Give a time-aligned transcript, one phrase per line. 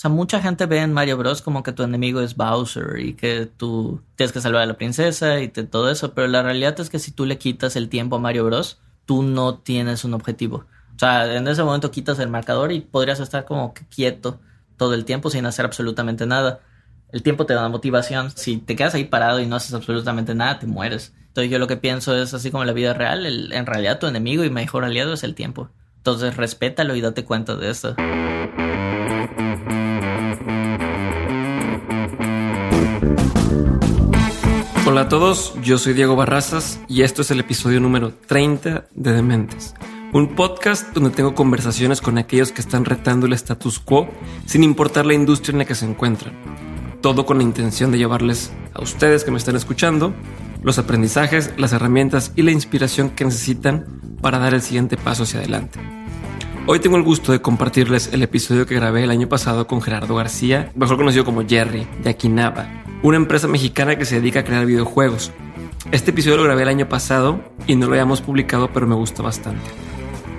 [0.00, 3.44] sea, mucha gente ve en Mario Bros como que tu enemigo es Bowser y que
[3.44, 6.98] tú tienes que salvar a la princesa y todo eso, pero la realidad es que
[6.98, 10.64] si tú le quitas el tiempo a Mario Bros, tú no tienes un objetivo.
[10.96, 14.40] O sea, en ese momento quitas el marcador y podrías estar como quieto
[14.78, 16.60] todo el tiempo sin hacer absolutamente nada.
[17.12, 18.30] El tiempo te da motivación.
[18.30, 21.12] Si te quedas ahí parado y no haces absolutamente nada, te mueres.
[21.26, 24.06] Entonces yo lo que pienso es así como en la vida real, en realidad tu
[24.06, 25.68] enemigo y mejor aliado es el tiempo.
[25.98, 27.94] Entonces respétalo y date cuenta de eso.
[34.90, 39.12] Hola a todos, yo soy Diego Barrazas y esto es el episodio número 30 de
[39.12, 39.72] Dementes,
[40.12, 44.08] un podcast donde tengo conversaciones con aquellos que están retando el status quo
[44.46, 46.34] sin importar la industria en la que se encuentran.
[47.00, 50.12] Todo con la intención de llevarles a ustedes que me están escuchando
[50.60, 53.86] los aprendizajes, las herramientas y la inspiración que necesitan
[54.20, 55.78] para dar el siguiente paso hacia adelante.
[56.66, 60.16] Hoy tengo el gusto de compartirles el episodio que grabé el año pasado con Gerardo
[60.16, 62.68] García, mejor conocido como Jerry, de Aquinaba,
[63.02, 65.32] una empresa mexicana que se dedica a crear videojuegos.
[65.90, 69.22] Este episodio lo grabé el año pasado y no lo habíamos publicado, pero me gusta
[69.22, 69.64] bastante.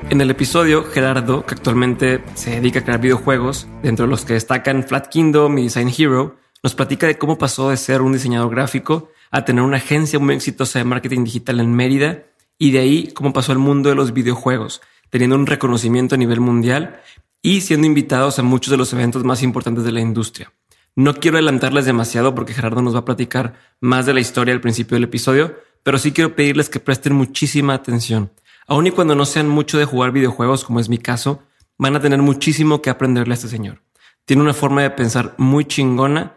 [0.09, 4.33] En el episodio, Gerardo, que actualmente se dedica a crear videojuegos, dentro de los que
[4.33, 8.52] destacan Flat Kingdom y Design Hero, nos platica de cómo pasó de ser un diseñador
[8.52, 12.23] gráfico a tener una agencia muy exitosa de marketing digital en Mérida
[12.59, 16.41] y de ahí cómo pasó al mundo de los videojuegos, teniendo un reconocimiento a nivel
[16.41, 17.02] mundial
[17.41, 20.52] y siendo invitados a muchos de los eventos más importantes de la industria.
[20.95, 24.61] No quiero adelantarles demasiado porque Gerardo nos va a platicar más de la historia al
[24.61, 28.31] principio del episodio, pero sí quiero pedirles que presten muchísima atención.
[28.67, 31.44] Aun y cuando no sean mucho de jugar videojuegos, como es mi caso,
[31.78, 33.81] van a tener muchísimo que aprenderle a este señor.
[34.25, 36.36] Tiene una forma de pensar muy chingona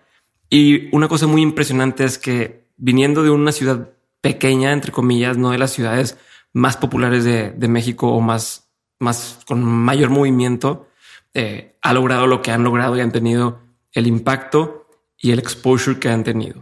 [0.49, 5.51] y una cosa muy impresionante es que viniendo de una ciudad pequeña, entre comillas, no
[5.51, 6.17] de las ciudades
[6.53, 10.89] más populares de, México o más, más con mayor movimiento,
[11.35, 13.64] eh, ha logrado lo que han logrado y han tenido
[13.95, 16.61] el impacto y el exposure que han tenido.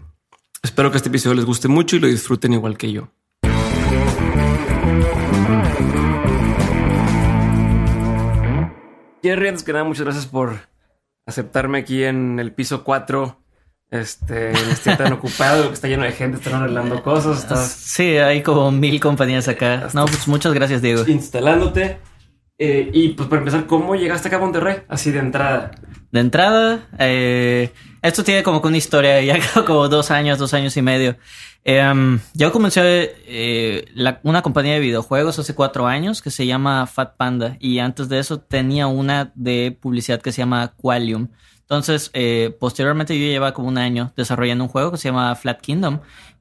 [0.62, 3.08] Espero que este episodio les guste mucho y lo disfruten igual que yo.
[9.22, 10.68] Jerry, antes que nada, muchas gracias por
[11.26, 13.38] aceptarme aquí en el piso 4.
[13.90, 17.46] Este, estoy tan ocupado, que está lleno de gente, están arreglando cosas.
[17.72, 19.88] Sí, hay como mil compañías acá.
[19.94, 21.04] No, pues muchas gracias, Diego.
[21.06, 21.98] Instalándote.
[22.58, 24.82] Eh, y pues para empezar, ¿cómo llegaste acá a Monterrey?
[24.88, 25.72] Así de entrada.
[26.12, 30.76] De entrada, eh, esto tiene como que una historia, ya como dos años, dos años
[30.76, 31.16] y medio.
[31.64, 33.86] Em, yo comencé eh,
[34.22, 38.18] una compañía de videojuegos hace cuatro años que se llama Fat Panda y antes de
[38.18, 41.28] eso tenía una de publicidad que se llama Qualium.
[41.60, 42.10] Entonces,
[42.60, 46.00] posteriormente yo llevaba como un año desarrollando un juego que se llama Flat Kingdom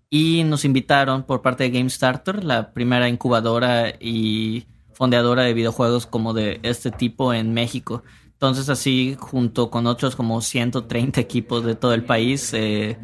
[0.09, 6.05] y nos invitaron por parte de Game Starter, la primera incubadora y fondeadora de videojuegos
[6.05, 8.03] como de este tipo en México.
[8.41, 12.97] Entonces así, junto con otros como 130 equipos de todo el país, eh,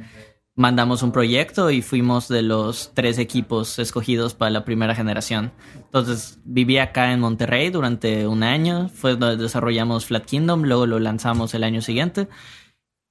[0.55, 5.51] mandamos un proyecto y fuimos de los tres equipos escogidos para la primera generación.
[5.75, 10.97] Entonces viví acá en Monterrey durante un año, fue donde desarrollamos Flat Kingdom, luego lo
[10.97, 12.27] lanzamos el año siguiente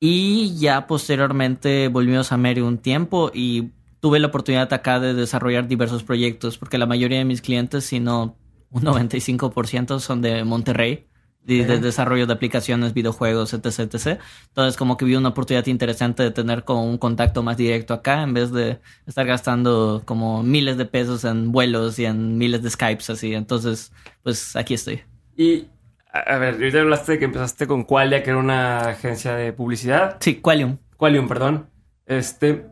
[0.00, 3.70] y ya posteriormente volvimos a Mary un tiempo y
[4.00, 8.00] tuve la oportunidad acá de desarrollar diversos proyectos porque la mayoría de mis clientes, si
[8.00, 8.36] no
[8.70, 11.06] un 95% son de Monterrey,
[11.46, 14.20] de, desarrollo de aplicaciones, videojuegos, etc, etc.
[14.48, 18.22] Entonces como que vi una oportunidad interesante de tener como un contacto más directo acá
[18.22, 22.70] en vez de estar gastando como miles de pesos en vuelos y en miles de
[22.70, 23.34] Skypes así.
[23.34, 23.92] Entonces,
[24.22, 25.02] pues aquí estoy.
[25.36, 25.68] Y
[26.12, 30.16] a ver, ahorita hablaste de que empezaste con Qualia, que era una agencia de publicidad.
[30.20, 30.78] Sí, Qualium.
[30.96, 31.68] Qualium, perdón.
[32.06, 32.66] Este,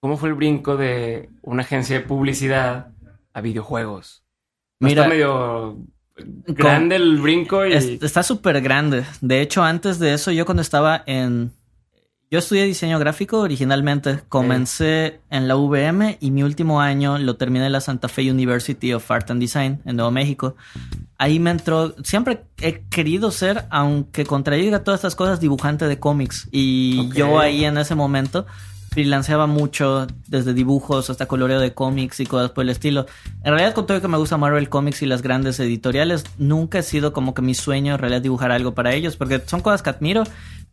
[0.00, 2.92] ¿cómo fue el brinco de una agencia de publicidad
[3.32, 4.24] a videojuegos?
[4.80, 5.78] Mira, está medio
[6.16, 7.72] grande el brinco y...
[7.72, 9.04] está súper grande.
[9.20, 11.52] De hecho, antes de eso, yo cuando estaba en...
[12.28, 14.20] Yo estudié diseño gráfico originalmente.
[14.28, 18.92] Comencé en la VM y mi último año lo terminé en la Santa Fe University
[18.92, 20.56] of Art and Design en Nuevo México.
[21.18, 21.94] Ahí me entró...
[22.02, 26.48] Siempre he querido ser, aunque contradiga todas estas cosas, dibujante de cómics.
[26.50, 28.44] Y yo ahí en ese momento
[28.90, 33.06] freelanceaba mucho, desde dibujos hasta coloreo de cómics y cosas por el estilo.
[33.44, 36.82] En realidad, con todo que me gusta Marvel Comics y las grandes editoriales, nunca ha
[36.82, 39.90] sido como que mi sueño en realidad dibujar algo para ellos, porque son cosas que
[39.90, 40.24] admiro,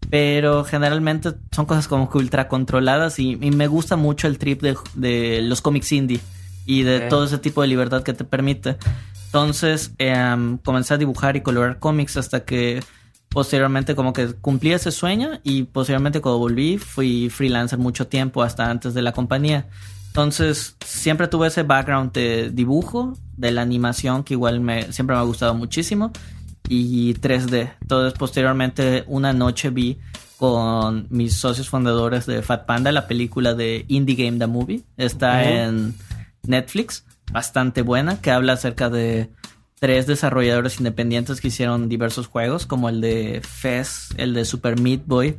[0.10, 5.42] pero generalmente son cosas como que ultra controladas y, me gusta mucho el trip de,
[5.42, 6.20] los cómics indie
[6.66, 8.78] y de todo ese tipo de libertad que te permite.
[9.26, 12.82] Entonces, em, comencé a dibujar y colorear cómics hasta que
[13.34, 18.70] posteriormente como que cumplí ese sueño y posteriormente cuando volví fui freelancer mucho tiempo hasta
[18.70, 19.68] antes de la compañía.
[20.08, 25.22] Entonces siempre tuve ese background de dibujo, de la animación que igual me, siempre me
[25.22, 26.12] ha gustado muchísimo
[26.70, 27.74] y 3D.
[27.82, 30.00] Entonces, posteriormente, una noche vi
[30.38, 34.84] con mis socios fundadores de Fat Panda la película de Indie Game The Movie.
[34.98, 35.96] Está en
[36.44, 39.32] Netflix, bastante buena, que habla acerca de
[39.84, 45.02] tres desarrolladores independientes que hicieron diversos juegos, como el de Fez, el de Super Meat
[45.06, 45.38] Boy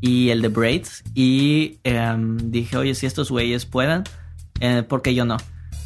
[0.00, 1.04] y el de Braids.
[1.14, 4.02] Y em, dije, oye, si estos güeyes pueden,
[4.58, 5.36] eh, ¿por qué yo no?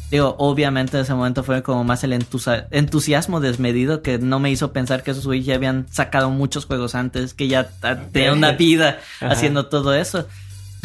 [0.09, 4.73] Digo, obviamente en ese momento fue como más el entusiasmo desmedido que no me hizo
[4.73, 7.69] pensar que esos güeyes ya habían sacado muchos juegos antes, que ya
[8.11, 10.27] tenían una vida haciendo todo eso.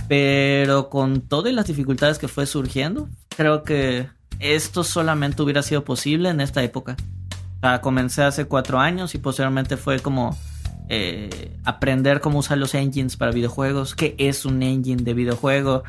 [0.09, 6.29] Pero con todas las dificultades que fue surgiendo, creo que esto solamente hubiera sido posible
[6.29, 6.97] en esta época.
[7.59, 10.37] O sea, comencé hace cuatro años y posteriormente fue como
[10.89, 15.83] eh, aprender cómo usar los engines para videojuegos, qué es un engine de videojuego,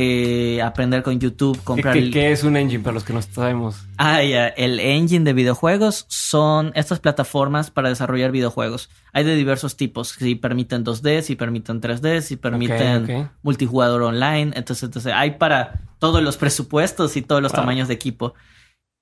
[0.00, 1.92] eh, aprender con YouTube, comprar...
[1.92, 3.84] ¿Qué, es un engine para los que no sabemos?
[3.96, 8.90] Ah, ya, el engine de videojuegos son estas plataformas para desarrollar videojuegos.
[9.12, 14.84] Hay de diversos tipos, si permiten 2D, si permiten 3D, si permiten multijugador online, entonces,
[14.84, 18.34] entonces hay para todos los presupuestos y todos los tamaños de equipo.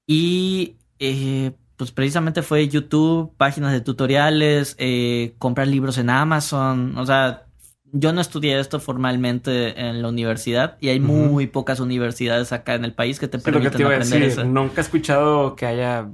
[0.06, 7.04] Y eh, pues precisamente fue YouTube, páginas de tutoriales, eh, comprar libros en Amazon, o
[7.04, 7.45] sea,
[7.92, 12.84] yo no estudié esto formalmente en la universidad y hay muy pocas universidades acá en
[12.84, 14.44] el país que te permiten aprender eso.
[14.44, 16.08] Nunca he escuchado que haya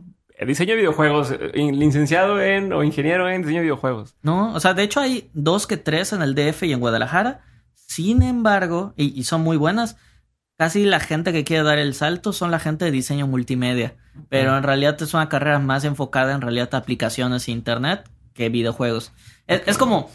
[0.46, 4.16] diseño de videojuegos, eh, licenciado en o ingeniero en diseño de videojuegos.
[4.22, 7.42] No, o sea, de hecho hay dos que tres en el DF y en Guadalajara.
[7.74, 9.96] Sin embargo, y, son muy buenas,
[10.56, 13.96] casi la gente que quiere dar el salto son la gente de diseño multimedia.
[14.28, 18.48] Pero en realidad es una carrera más enfocada en realidad a aplicaciones e internet que
[18.48, 19.12] videojuegos.
[19.46, 20.10] es como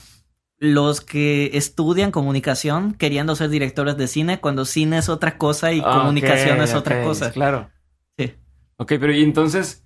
[0.60, 5.82] los que estudian comunicación queriendo ser directores de cine cuando cine es otra cosa y
[5.82, 7.32] comunicación es otra cosa.
[7.32, 7.70] Claro.
[8.18, 8.34] Sí.
[8.78, 9.86] Ok, pero y entonces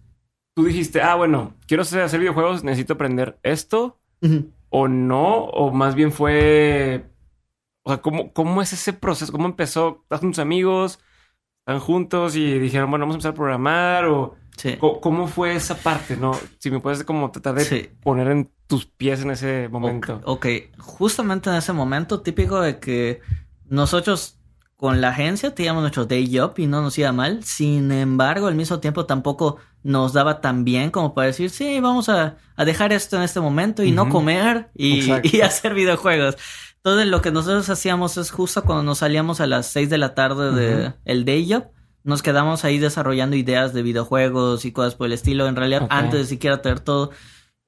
[0.55, 3.99] tú dijiste, ah, bueno, quiero hacer videojuegos, necesito aprender esto.
[4.69, 7.05] O no, o más bien fue.
[7.83, 9.31] O sea, ¿cómo, ¿cómo es ese proceso?
[9.31, 10.01] ¿Cómo empezó?
[10.03, 10.99] ¿Estás con tus amigos?
[11.65, 14.05] ¿Están juntos y dijeron, bueno, vamos a empezar a programar?
[14.05, 14.35] ¿O
[14.79, 16.37] ¿Cómo fue esa parte, no?
[16.59, 20.21] Si me puedes como tratar de poner en tus pies en ese momento.
[20.25, 20.45] ok,
[20.77, 23.21] justamente en ese momento típico de que
[23.67, 24.37] nosotros
[24.81, 27.43] con la agencia teníamos nuestro day job y no nos iba mal.
[27.43, 32.09] Sin embargo, al mismo tiempo tampoco nos daba tan bien como para decir, sí, vamos
[32.09, 35.11] a, dejar esto en este momento y no comer y,
[35.43, 36.35] hacer videojuegos.
[36.77, 40.15] Entonces lo que nosotros hacíamos es justo cuando nos salíamos a las 6 de la
[40.15, 41.65] tarde del el day job,
[42.03, 45.47] nos quedamos ahí desarrollando ideas de videojuegos y cosas por el estilo.
[45.47, 47.11] En realidad, antes de siquiera tener todo,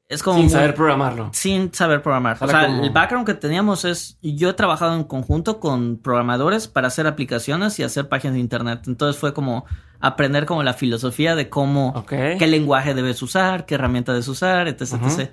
[0.10, 0.40] es como...
[0.40, 1.30] Sin saber programarlo.
[1.34, 2.38] Sin saber programar.
[2.40, 6.88] o sea, el background que teníamos es, yo he trabajado en conjunto con programadores para
[6.88, 8.82] hacer aplicaciones y hacer páginas de internet.
[8.88, 9.66] Entonces fue como
[10.00, 14.82] aprender como la filosofía de cómo, qué lenguaje debes usar, qué herramienta debes usar, etc.
[14.82, 15.32] etc.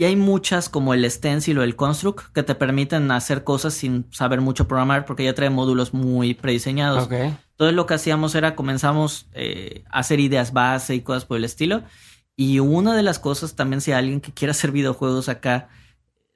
[0.00, 4.06] Y hay muchas como el stencil o el construct que te permiten hacer cosas sin
[4.12, 7.10] saber mucho programar porque ya trae módulos muy prediseñados.
[7.10, 11.44] Entonces lo que hacíamos era comenzamos eh, a hacer ideas base y cosas por el
[11.44, 11.82] estilo.
[12.36, 15.68] Y una de las cosas también si alguien que quiera hacer videojuegos acá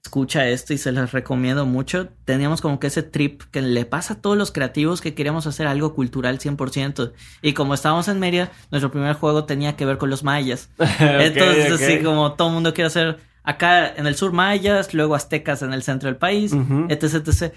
[0.05, 4.15] escucha esto y se les recomiendo mucho, teníamos como que ese trip que le pasa
[4.15, 7.13] a todos los creativos que queríamos hacer algo cultural 100%.
[7.43, 10.71] Y como estábamos en Mérida, nuestro primer juego tenía que ver con los mayas.
[10.99, 15.63] Entonces, así como todo el mundo quiere hacer acá en el sur mayas, luego aztecas
[15.63, 16.53] en el centro del país,
[16.89, 17.55] etc, etc.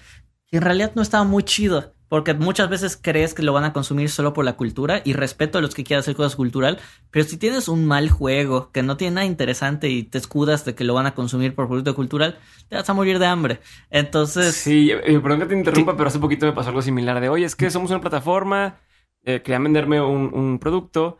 [0.51, 1.96] Y en realidad no estaba muy chido.
[2.08, 5.58] Porque muchas veces crees que lo van a consumir solo por la cultura y respeto
[5.58, 8.96] a los que quieran hacer cosas cultural, pero si tienes un mal juego que no
[8.96, 12.38] tiene nada interesante y te escudas de que lo van a consumir por producto cultural,
[12.70, 13.60] te vas a morir de hambre.
[13.89, 14.54] Entonces...
[14.54, 17.46] Sí, eh, perdón que te interrumpa, pero hace poquito me pasó algo similar de, oye,
[17.46, 18.77] es que somos una plataforma,
[19.24, 21.18] eh, querían venderme un, producto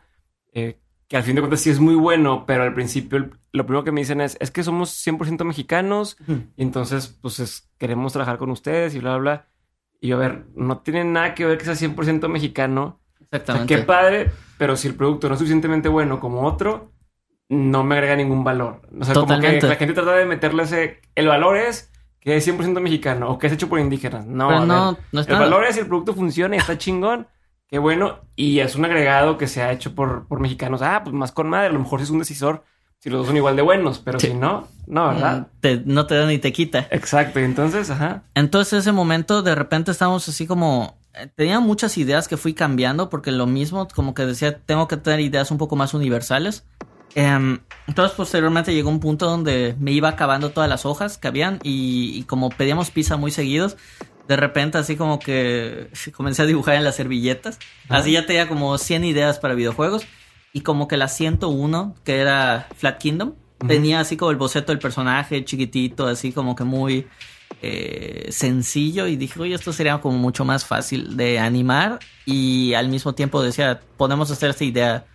[0.52, 3.84] eh, que al fin de cuentas sí es muy bueno, pero al principio lo primero
[3.84, 6.16] que me dicen es, es que somos 100% mexicanos
[6.56, 9.46] y entonces pues queremos trabajar con ustedes y bla, bla, bla.
[10.00, 13.00] Y a ver, no tiene nada que ver que sea 100% mexicano.
[13.20, 13.74] Exactamente.
[13.74, 16.92] qué padre, pero si el producto no es suficientemente bueno como otro,
[17.48, 18.82] no me agrega ningún valor.
[18.98, 21.00] O sea, como que la gente trata de meterle ese...
[21.14, 24.26] El valor es que es 100% mexicano o que es hecho por indígenas.
[24.26, 27.28] No, no, no El valor es si el producto funciona y está chingón.
[27.68, 28.20] Qué bueno.
[28.36, 30.82] Y es un agregado que se ha hecho por, por mexicanos.
[30.82, 31.68] Ah, pues más con madre.
[31.68, 32.62] A lo mejor es un decisor
[33.00, 35.48] si los dos son igual de buenos, pero si no, no, ¿verdad?
[35.62, 36.88] Mm, no te da ni te quita.
[36.90, 38.24] Exacto, y entonces, ajá.
[38.34, 40.98] Entonces, ese momento, de repente estamos así como.
[41.14, 44.96] Eh, tenía muchas ideas que fui cambiando porque lo mismo, como que decía, tengo que
[44.96, 46.64] tener ideas un poco más universales.
[47.14, 51.60] Em, entonces, posteriormente llegó un punto donde me iba acabando todas las hojas que habían
[51.62, 53.76] y, como pedíamos pizza muy seguidos,
[54.28, 57.58] de repente así como que comencé a dibujar en las servilletas.
[57.88, 60.06] Así ya tenía como 100 ideas para videojuegos
[60.52, 63.34] y como que la 101, que era Flat Kingdom,
[63.66, 67.06] Tenía así como el boceto del personaje chiquitito, así como que muy
[67.62, 72.88] eh, sencillo y dije, oye, esto sería como mucho más fácil de animar y al
[72.88, 75.06] mismo tiempo decía, podemos hacer esta idea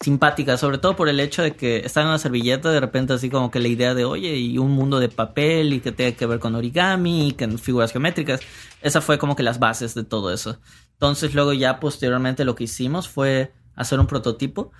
[0.00, 3.30] simpática, sobre todo por el hecho de que está en una servilleta, de repente así
[3.30, 6.26] como que la idea de, oye, y un mundo de papel y que tenga que
[6.26, 8.40] ver con origami y que figuras geométricas,
[8.82, 10.60] esa fue como que las bases de todo eso.
[10.92, 14.72] Entonces luego ya posteriormente lo que hicimos fue hacer un prototipo.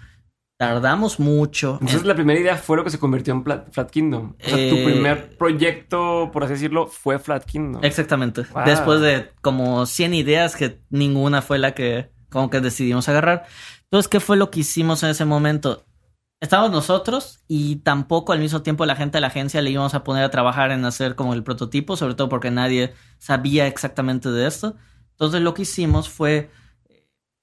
[0.59, 1.77] Tardamos mucho.
[1.83, 4.37] Entonces la primera idea fue lo que se convirtió en Flat, Kingdom.
[4.43, 7.85] O sea, tu Eh, primer proyecto, por así decirlo, fue Flat Kingdom.
[7.85, 8.45] Exactamente.
[8.55, 8.65] Wow.
[8.65, 13.47] Después de como 100 ideas que ninguna fue la que como que decidimos agarrar.
[13.85, 15.87] Entonces, ¿qué fue lo que hicimos en ese momento?
[16.39, 20.05] Estábamos nosotros y tampoco al mismo tiempo la gente de la agencia le íbamos a
[20.05, 24.47] poner a trabajar en hacer como el prototipo, sobre todo porque nadie sabía exactamente de
[24.47, 24.77] esto.
[25.13, 26.51] Entonces lo que hicimos fue,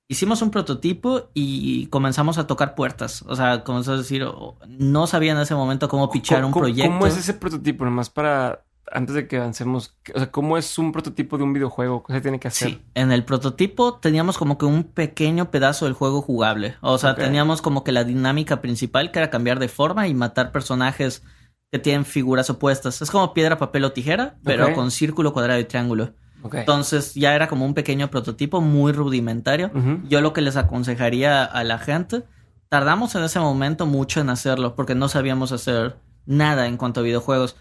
[0.07, 3.23] hicimos un prototipo y comenzamos a tocar puertas.
[3.23, 4.27] O sea, comenzó a decir,
[4.67, 6.91] no sabía en ese momento cómo pichar un ¿Cómo- proyecto.
[6.91, 7.85] ¿Cómo es ese prototipo?
[7.85, 12.03] Nomás para, antes de que avancemos, o sea, ¿cómo es un prototipo de un videojuego?
[12.03, 12.69] ¿Qué se tiene que hacer?
[12.69, 16.75] Sí, en el prototipo teníamos como que un pequeño pedazo del juego jugable.
[16.81, 20.51] O sea, teníamos como que la dinámica principal que era cambiar de forma y matar
[20.51, 21.23] personajes
[21.71, 23.01] que tienen figuras opuestas.
[23.01, 26.13] Es como piedra, papel o tijera, pero con círculo, cuadrado y triángulo.
[26.51, 29.71] Entonces ya era como un pequeño prototipo muy rudimentario.
[30.07, 32.23] Yo lo que les aconsejaría a la gente,
[32.69, 37.03] tardamos en ese momento mucho en hacerlo porque no sabíamos hacer nada en cuanto a
[37.03, 37.55] videojuegos.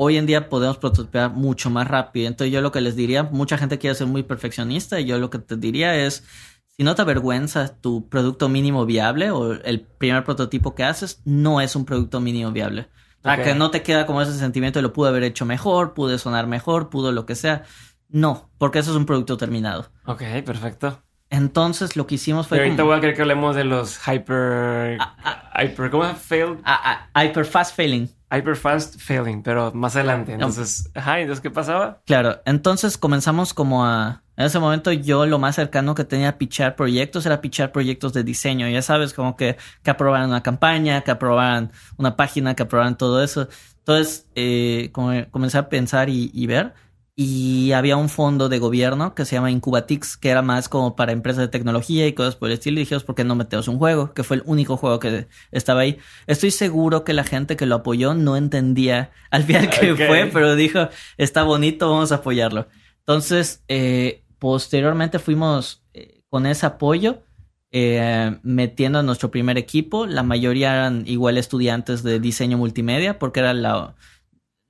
[0.00, 2.28] Hoy en día podemos prototipar mucho más rápido.
[2.28, 5.28] Entonces yo lo que les diría, mucha gente quiere ser muy perfeccionista y yo lo
[5.28, 6.22] que te diría es,
[6.68, 11.60] si no te avergüenza tu producto mínimo viable o el primer prototipo que haces, no
[11.60, 12.88] es un producto mínimo viable.
[13.24, 13.42] Ok.
[13.42, 16.46] que no te queda como ese sentimiento de lo pude haber hecho mejor, pude sonar
[16.46, 17.64] mejor, pudo lo que sea.
[18.08, 19.90] No, porque eso es un producto terminado.
[20.06, 21.02] Ok, perfecto.
[21.28, 22.58] Entonces lo que hicimos Y fue...
[22.58, 24.96] ahorita como- voy a querer que hablemos de los hyper...
[25.00, 26.14] Ah, hyper ¿Cómo se?
[26.14, 26.58] Failed?
[26.62, 28.08] Ah, ah, hyper fast failing.
[28.30, 30.32] Hyper fast failing, pero más adelante.
[30.34, 32.00] Entonces, ajá, entonces, ¿qué pasaba?
[32.04, 34.22] Claro, entonces comenzamos como a...
[34.36, 38.12] En ese momento yo lo más cercano que tenía a pichar proyectos era pichar proyectos
[38.12, 38.68] de diseño.
[38.68, 43.22] Ya sabes, como que, que aprobaran una campaña, que aprobaran una página, que aprobaran todo
[43.22, 43.48] eso.
[43.78, 46.74] Entonces eh, come- comencé a pensar y, y ver.
[47.20, 51.10] Y había un fondo de gobierno que se llama Incubatix, que era más como para
[51.10, 52.76] empresas de tecnología y cosas por el estilo.
[52.76, 54.14] Y dijimos, ¿por qué no metemos un juego?
[54.14, 55.98] Que fue el único juego que estaba ahí.
[56.28, 60.00] Estoy seguro que la gente que lo apoyó no entendía al final que Ok.
[60.06, 62.68] fue, pero dijo, está bonito, vamos a apoyarlo.
[63.00, 67.24] Entonces, eh, posteriormente fuimos eh, con ese apoyo
[67.72, 70.06] eh, metiendo a nuestro primer equipo.
[70.06, 73.96] La mayoría eran igual estudiantes de diseño multimedia, porque era la...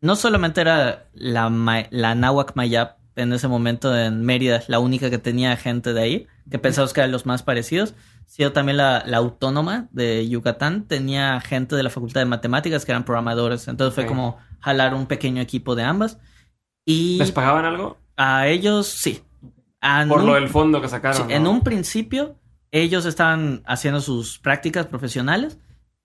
[0.00, 1.50] No solamente era la,
[1.90, 6.26] la Nahuac Mayap en ese momento en Mérida, la única que tenía gente de ahí,
[6.50, 7.94] que pensamos que eran los más parecidos,
[8.26, 12.92] sino también la, la Autónoma de Yucatán tenía gente de la Facultad de Matemáticas que
[12.92, 13.66] eran programadores.
[13.66, 16.18] Entonces fue como jalar un pequeño equipo de ambas.
[16.86, 17.98] Y ¿Les pagaban algo?
[18.16, 19.22] a ellos sí.
[19.80, 21.16] A Por un- lo del fondo que sacaron.
[21.16, 21.30] Sí, ¿no?
[21.30, 22.36] En un principio,
[22.70, 25.58] ellos estaban haciendo sus prácticas profesionales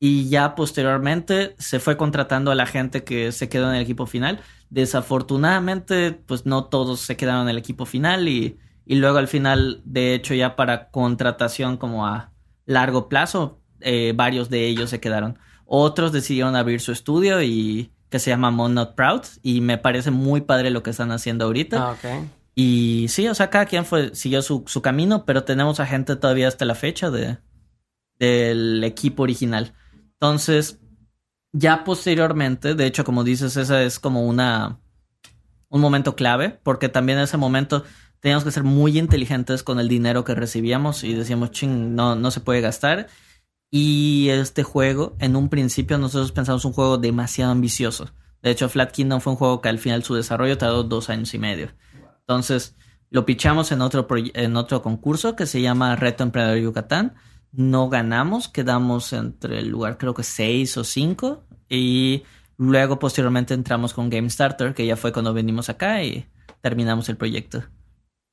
[0.06, 4.06] y ya posteriormente se fue contratando a la gente que se quedó en el equipo
[4.06, 4.42] final.
[4.70, 9.82] Desafortunadamente, pues no todos se quedaron en el equipo final y, y luego al final,
[9.86, 12.34] de hecho, ya para contratación como a
[12.66, 15.40] largo plazo, eh, varios de ellos se quedaron.
[15.64, 20.12] Otros decidieron abrir su estudio y que se llama Mon Not Proud y me parece
[20.12, 21.96] muy padre lo que están haciendo ahorita.
[22.04, 22.26] Ah.
[22.56, 26.18] Y sí, o sea, cada quien fue, siguió su, su camino, pero tenemos a gente
[26.18, 27.38] todavía hasta la fecha de,
[28.20, 29.74] del equipo original.
[30.24, 30.80] Entonces,
[31.52, 34.80] ya posteriormente, de hecho, como dices, esa es como una
[35.68, 37.84] un momento clave, porque también en ese momento
[38.22, 42.32] teníamos que ser muy inteligentes con el dinero que recibíamos y decíamos, ching, no, no
[42.32, 43.08] se puede gastar.
[43.70, 48.10] Y este juego, en un principio, nosotros pensamos un juego demasiado ambicioso.
[48.42, 51.34] De hecho, Flat Kingdom fue un juego que al final su desarrollo tardó dos años
[51.34, 51.74] y medio.
[52.22, 52.78] Entonces,
[53.10, 57.14] lo pichamos en otro, en otro concurso que se llama Reto Emprendedor Yucatán.
[57.56, 61.44] No ganamos, quedamos entre el lugar creo que 6 o 5.
[61.70, 62.24] Y
[62.58, 66.26] luego posteriormente entramos con Game Starter, que ya fue cuando venimos acá y
[66.62, 67.64] terminamos el proyecto.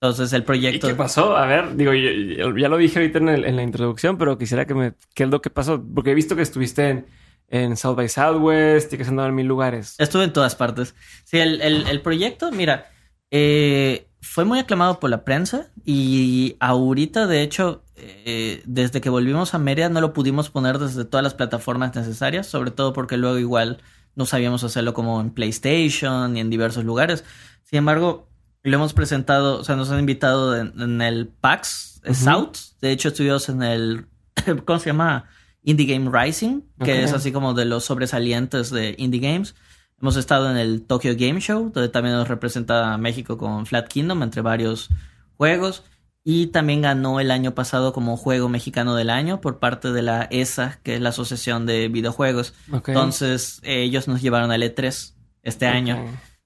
[0.00, 0.89] Entonces el ¿Y proyecto...
[0.89, 1.37] qué pasó?
[1.37, 4.39] A ver, digo, yo- yo- ya lo dije ahorita en, el- en la introducción, pero
[4.39, 4.95] quisiera que me...
[5.15, 5.85] ¿Qué es lo que pasó?
[5.95, 7.07] Porque he visto que estuviste en,
[7.49, 9.97] en South by Southwest y que has andado en mil lugares.
[9.99, 10.95] Estuve en todas partes.
[11.25, 12.91] Sí, el, el- el proyecto, mira,
[13.31, 19.54] eh, fue muy aclamado por la prensa y ahorita, de hecho, eh, desde que volvimos
[19.54, 23.38] a Mérida no lo pudimos poner desde todas las plataformas necesarias, sobre todo porque luego
[23.38, 23.83] igual
[24.14, 27.25] no sabíamos hacerlo como en PlayStation y en diversos lugares.
[27.64, 28.28] Sin embargo,
[28.62, 32.00] lo hemos presentado, o sea, nos han invitado en, en el PAX.
[32.14, 32.57] South.
[32.80, 34.07] De hecho, estuvimos en el,
[34.64, 35.26] ¿cómo se llama?
[35.62, 39.54] Indie Game Rising, que es así como de los sobresalientes de Indie Games.
[40.00, 43.87] Hemos estado en el Tokyo Game Show, donde también nos representa a México con Flat
[43.87, 44.88] Kingdom, entre varios
[45.37, 45.85] juegos.
[46.23, 50.29] Y también ganó el año pasado como Juego Mexicano del Año por parte de la
[50.31, 52.53] ESA, que es la Asociación de Videojuegos.
[52.71, 55.99] Entonces, eh, ellos nos llevaron al E3 este año.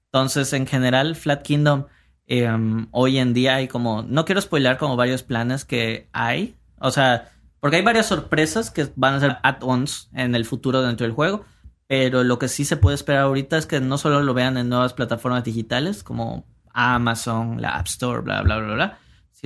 [0.05, 1.85] Entonces, en general, Flat Kingdom,
[2.27, 6.55] eh, um, hoy en día hay como, no quiero spoiler como varios planes que hay,
[6.79, 11.05] o sea, porque hay varias sorpresas que van a ser add-ons en el futuro dentro
[11.05, 11.45] del juego,
[11.87, 14.69] pero lo que sí se puede esperar ahorita es que no solo lo vean en
[14.69, 18.99] nuevas plataformas digitales como Amazon, la App Store, bla, bla, bla, bla,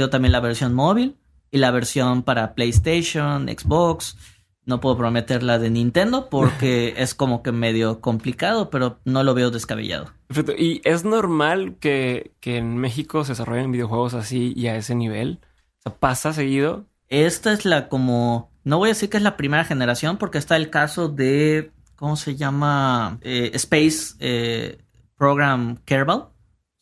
[0.08, 1.18] también la versión móvil
[1.51, 4.18] y la versión para PlayStation, Xbox.
[4.65, 9.34] No puedo prometer la de Nintendo porque es como que medio complicado, pero no lo
[9.34, 10.13] veo descabellado.
[10.27, 10.53] Perfecto.
[10.58, 15.39] ¿Y es normal que, que en México se desarrollen videojuegos así y a ese nivel?
[15.79, 16.86] O sea, ¿pasa seguido?
[17.08, 18.51] Esta es la como.
[18.63, 21.72] No voy a decir que es la primera generación, porque está el caso de.
[21.96, 23.18] ¿Cómo se llama?
[23.22, 24.77] Eh, Space eh,
[25.18, 26.18] Program Kerbal.
[26.20, 26.34] O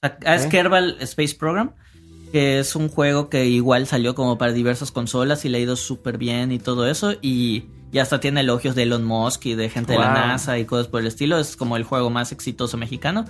[0.01, 0.47] sea, es.
[0.47, 1.73] Kerbal Space Program.
[2.31, 5.75] Que es un juego que igual salió como para diversas consolas y le ha ido
[5.75, 7.13] súper bien y todo eso.
[7.21, 10.13] Y, y hasta tiene elogios de Elon Musk y de gente de la.
[10.13, 11.39] NASA y cosas por el estilo.
[11.39, 13.25] Es como el juego más exitoso mexicano.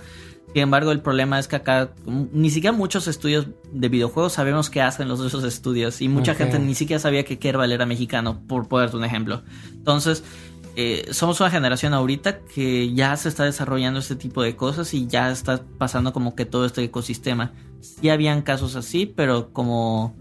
[0.52, 4.80] Sin embargo, el problema es que acá ni siquiera muchos estudios de videojuegos sabemos qué
[4.80, 6.00] hacen los de esos estudios.
[6.00, 9.42] Y mucha gente ni siquiera sabía que Kerbal era mexicano, por ponerte un ejemplo.
[9.74, 10.24] Entonces,
[10.80, 15.08] eh, somos una generación ahorita que ya se está desarrollando este tipo de cosas y
[15.08, 17.52] ya está pasando como que todo este ecosistema.
[17.80, 20.16] Sí habían casos así, pero como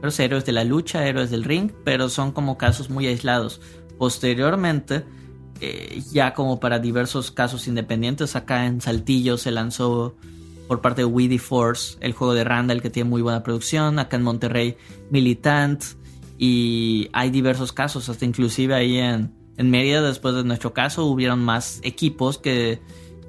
[0.00, 3.60] pero héroes de la lucha, héroes del ring, pero son como casos muy aislados.
[3.96, 5.04] Posteriormente,
[5.60, 10.16] eh, ya como para diversos casos independientes, acá en Saltillo se lanzó
[10.66, 14.16] por parte de Weedy Force el juego de Randall que tiene muy buena producción, acá
[14.16, 14.76] en Monterrey
[15.10, 15.84] Militant
[16.38, 21.44] y hay diversos casos, hasta inclusive ahí en, en Mérida después de nuestro caso hubieron
[21.44, 22.80] más equipos que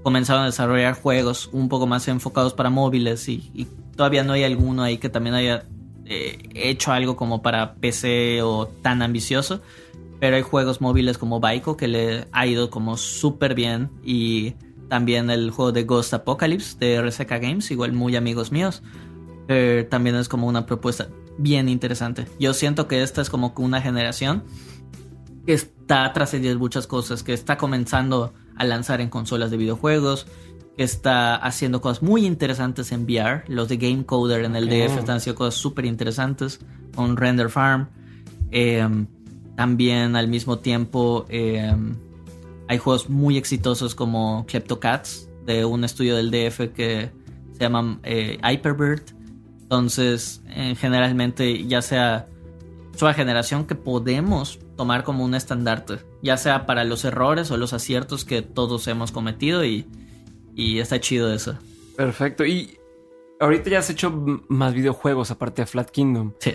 [0.01, 4.81] comenzaron a desarrollar juegos un poco más enfocados para móviles y, todavía no hay alguno
[4.81, 5.65] ahí que también haya
[6.05, 9.61] eh, hecho algo como para PC o tan ambicioso.
[10.21, 13.89] Pero hay juegos móviles como Baiko que le ha ido como súper bien.
[14.01, 14.53] Y
[14.87, 18.81] también el juego de Ghost Apocalypse de RCK Games, igual muy amigos míos.
[19.49, 22.25] eh, también es como una propuesta bien interesante.
[22.39, 24.43] Yo siento que esta es como una generación
[25.45, 30.27] que está trascendiendo muchas cosas, que está comenzando a lanzar en consolas de videojuegos,
[30.77, 33.43] que está haciendo cosas muy interesantes en VR.
[33.47, 34.69] Los de Game Coder en el.
[34.69, 36.59] DF están haciendo cosas súper interesantes
[36.95, 37.89] con Render Farm.
[38.51, 38.87] Eh,
[39.55, 41.73] también al mismo tiempo eh,
[42.67, 47.11] hay juegos muy exitosos como Kleptocats de un estudio del DF que
[47.53, 49.01] se llama eh, Hyperbird.
[49.61, 50.43] Entonces,
[50.77, 52.27] generalmente ya sea
[52.99, 57.73] una generación que podemos tomar como un estandarte, ya sea para los errores o los
[57.73, 59.87] aciertos que todos hemos cometido y,
[60.55, 61.57] y está chido eso.
[61.95, 62.45] Perfecto.
[62.45, 62.77] Y
[63.39, 64.11] ahorita ya has hecho
[64.47, 66.33] más videojuegos aparte de Flat Kingdom.
[66.39, 66.53] Sí.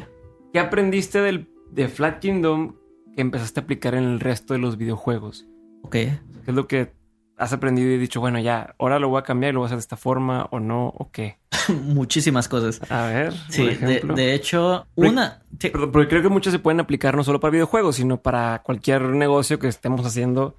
[0.52, 2.76] ¿Qué aprendiste del, de Flat Kingdom
[3.14, 5.46] que empezaste a aplicar en el resto de los videojuegos?
[5.82, 5.92] Ok.
[5.92, 6.95] ¿Qué es lo que
[7.36, 9.68] has aprendido y dicho, bueno, ya, ahora lo voy a cambiar y lo voy a
[9.68, 11.38] hacer de esta forma o no o qué?
[11.82, 12.80] Muchísimas cosas.
[12.90, 14.14] A ver, Sí, por de, ejemplo.
[14.14, 15.42] de hecho, Porque- una...
[15.60, 19.02] sí, porque creo que muchos se pueden aplicar no solo para videojuegos, sino para cualquier
[19.02, 20.58] negocio que estemos haciendo.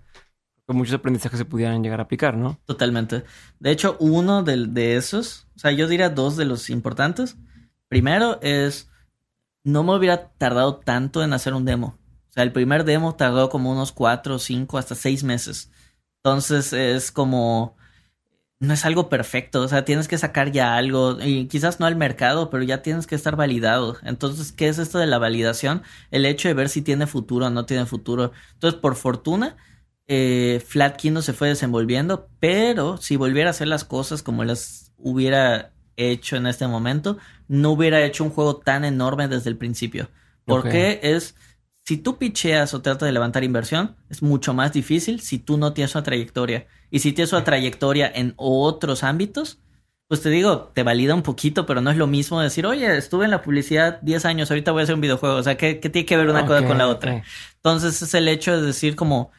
[0.65, 2.59] Con muchos aprendizajes se pudieran llegar a aplicar, ¿no?
[2.65, 3.23] Totalmente.
[3.59, 7.37] De hecho, uno de, de esos, o sea, yo diría dos de los importantes.
[7.87, 8.89] Primero es,
[9.63, 11.97] no me hubiera tardado tanto en hacer un demo.
[12.29, 15.71] O sea, el primer demo tardó como unos cuatro, cinco, hasta seis meses.
[16.27, 17.77] Entonces es como,
[18.59, 19.61] no es algo perfecto.
[19.61, 23.07] O sea, tienes que sacar ya algo, y quizás no al mercado, pero ya tienes
[23.07, 23.95] que estar validado.
[24.03, 25.83] Entonces, ¿qué es esto de la validación?
[26.11, 28.33] El hecho de ver si tiene futuro o no tiene futuro.
[28.55, 29.55] Entonces, por fortuna,
[30.07, 34.91] eh, Flat Kingdom se fue desenvolviendo, pero si volviera a hacer las cosas como las
[34.97, 40.09] hubiera hecho en este momento, no hubiera hecho un juego tan enorme desde el principio.
[40.43, 41.35] Porque es,
[41.87, 45.71] si tú picheas o tratas de levantar inversión, es mucho más difícil si tú no
[45.71, 46.67] tienes una trayectoria.
[46.91, 49.61] Y si tienes una trayectoria en otros ámbitos,
[50.09, 53.23] pues te digo, te valida un poquito, pero no es lo mismo decir, oye, estuve
[53.23, 55.37] en la publicidad 10 años, ahorita voy a hacer un videojuego.
[55.37, 57.23] O sea, ¿qué, qué tiene que ver una cosa con la otra?
[57.55, 59.31] Entonces es el hecho de decir como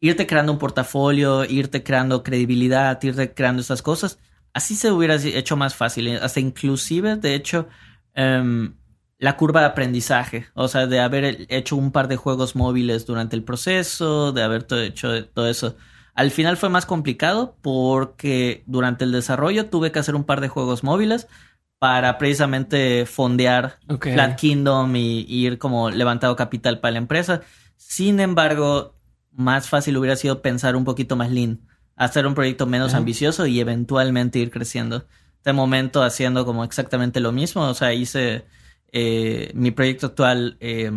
[0.00, 4.18] irte creando un portafolio, irte creando credibilidad, irte creando estas cosas.
[4.52, 6.14] Así se hubiera hecho más fácil.
[6.18, 7.68] Hasta inclusive, de hecho,
[8.12, 8.74] em,
[9.20, 10.46] la curva de aprendizaje.
[10.54, 14.64] O sea, de haber hecho un par de juegos móviles durante el proceso, de haber
[14.64, 15.76] to- hecho todo eso.
[16.14, 20.48] Al final fue más complicado porque durante el desarrollo tuve que hacer un par de
[20.48, 21.28] juegos móviles
[21.78, 24.08] para precisamente fondear Ok.
[24.12, 27.42] Flat Kingdom y, y ir como levantado capital para la empresa.
[27.76, 28.96] Sin embargo,
[29.32, 31.60] más fácil hubiera sido pensar un poquito más lean,
[31.96, 35.06] hacer un proyecto menos ambicioso y eventualmente ir creciendo.
[35.44, 38.44] De momento haciendo como exactamente lo mismo, o sea, hice
[38.92, 40.90] eh, mi proyecto actual, eh,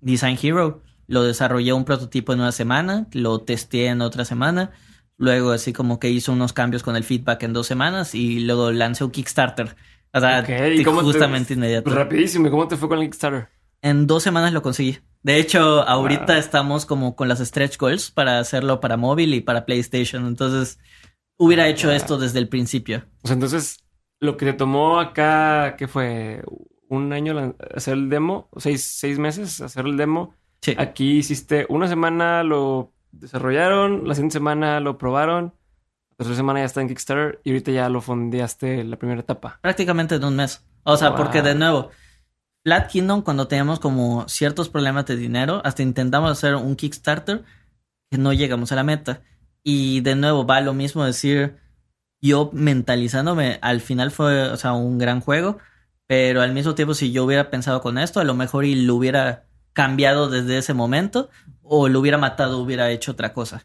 [0.00, 4.70] Design Hero, lo desarrollé un prototipo en una semana, lo testé en otra semana,
[5.16, 8.70] luego así como que hizo unos cambios con el feedback en dos semanas y luego
[8.72, 9.74] lancé un Kickstarter.
[10.12, 11.84] O sea, ¿y cómo te- justamente inmediato.
[11.84, 12.46] Pues rapidísimo.
[12.48, 13.48] ¿Y cómo te fue con el Kickstarter?
[13.82, 14.98] En dos semanas lo conseguí.
[15.22, 16.36] De hecho, ahorita Wow.
[16.36, 20.26] estamos como con las stretch goals para hacerlo para móvil y para PlayStation.
[20.26, 20.78] Entonces,
[21.38, 21.96] hubiera hecho Wow.
[21.96, 23.04] esto desde el principio.
[23.22, 23.78] O sea, entonces,
[24.20, 26.42] lo que te tomó acá, ¿qué fue?
[26.90, 28.48] ¿Un año hacer el demo?
[28.50, 30.34] ¿O ¿Seis, seis meses hacer el demo?
[30.60, 30.74] Sí.
[30.76, 35.54] Aquí hiciste una semana, lo desarrollaron, la siguiente semana lo probaron,
[36.10, 39.58] la tercera semana ya está en Kickstarter y ahorita ya lo fondeaste la primera etapa.
[39.62, 40.64] Prácticamente en un mes.
[40.82, 41.16] O sea, Wow.
[41.18, 41.90] porque de nuevo,
[42.64, 47.44] Flat Kingdom, cuando teníamos como ciertos problemas de dinero, hasta intentamos hacer un Kickstarter
[48.10, 49.22] que no llegamos a la meta.
[49.62, 51.56] Y de nuevo, va lo mismo decir,
[52.20, 55.58] yo mentalizándome, al final fue, o sea, un gran juego,
[56.10, 58.96] pero al mismo tiempo, si yo hubiera pensado con esto, a lo mejor y lo
[58.96, 61.30] hubiera cambiado desde ese momento,
[61.62, 63.64] o lo hubiera matado, hubiera hecho otra cosa.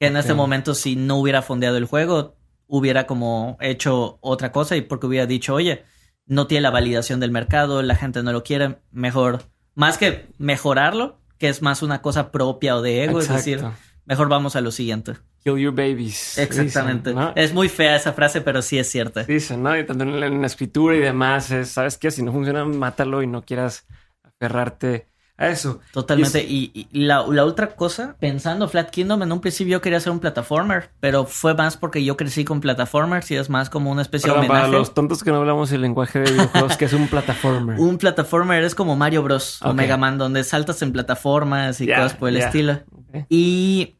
[0.00, 0.38] Que en este Ok.
[0.38, 2.34] momento, si no hubiera fondeado el juego,
[2.66, 5.84] hubiera como hecho otra cosa y porque hubiera dicho, oye,
[6.24, 9.42] no tiene la validación del mercado, la gente no lo quiere, mejor,
[9.74, 13.62] más que mejorarlo, que es más una cosa propia o de ego, es decir.
[14.04, 15.14] Mejor vamos a lo siguiente.
[15.44, 16.38] Kill your babies.
[16.38, 17.10] Exactamente.
[17.10, 17.32] Dicen, ¿no?
[17.34, 19.24] Es muy fea esa frase, pero sí es cierta.
[19.24, 19.76] Dicen, ¿no?
[19.76, 22.10] Y tanto en la, en la escritura y demás, es, ¿sabes qué?
[22.10, 23.86] Si no funciona, mátalo y no quieras
[24.22, 25.80] aferrarte a eso.
[25.92, 26.42] Totalmente.
[26.44, 30.12] Y, y la, la otra cosa, pensando Flat Kingdom, en un principio yo quería hacer
[30.12, 34.02] un plataformer, pero fue más porque yo crecí con plataformers y es más como una
[34.02, 34.78] especie Perdón, de para homenaje.
[34.78, 37.80] los tontos que no hablamos el lenguaje de videojuegos, que es un plataformer.
[37.80, 39.60] Un plataformer es como Mario Bros.
[39.62, 39.74] o Ok.
[39.74, 42.80] Mega Man, donde saltas en plataformas y Ya, cosas por el estilo.
[43.28, 43.96] Y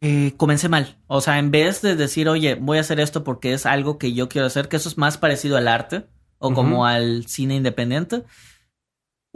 [0.00, 0.98] eh, comencé mal.
[1.06, 4.12] O sea, en vez de decir, oye, voy a hacer esto porque es algo que
[4.12, 6.06] yo quiero hacer, que eso es más parecido al arte
[6.38, 8.24] o como al cine independiente,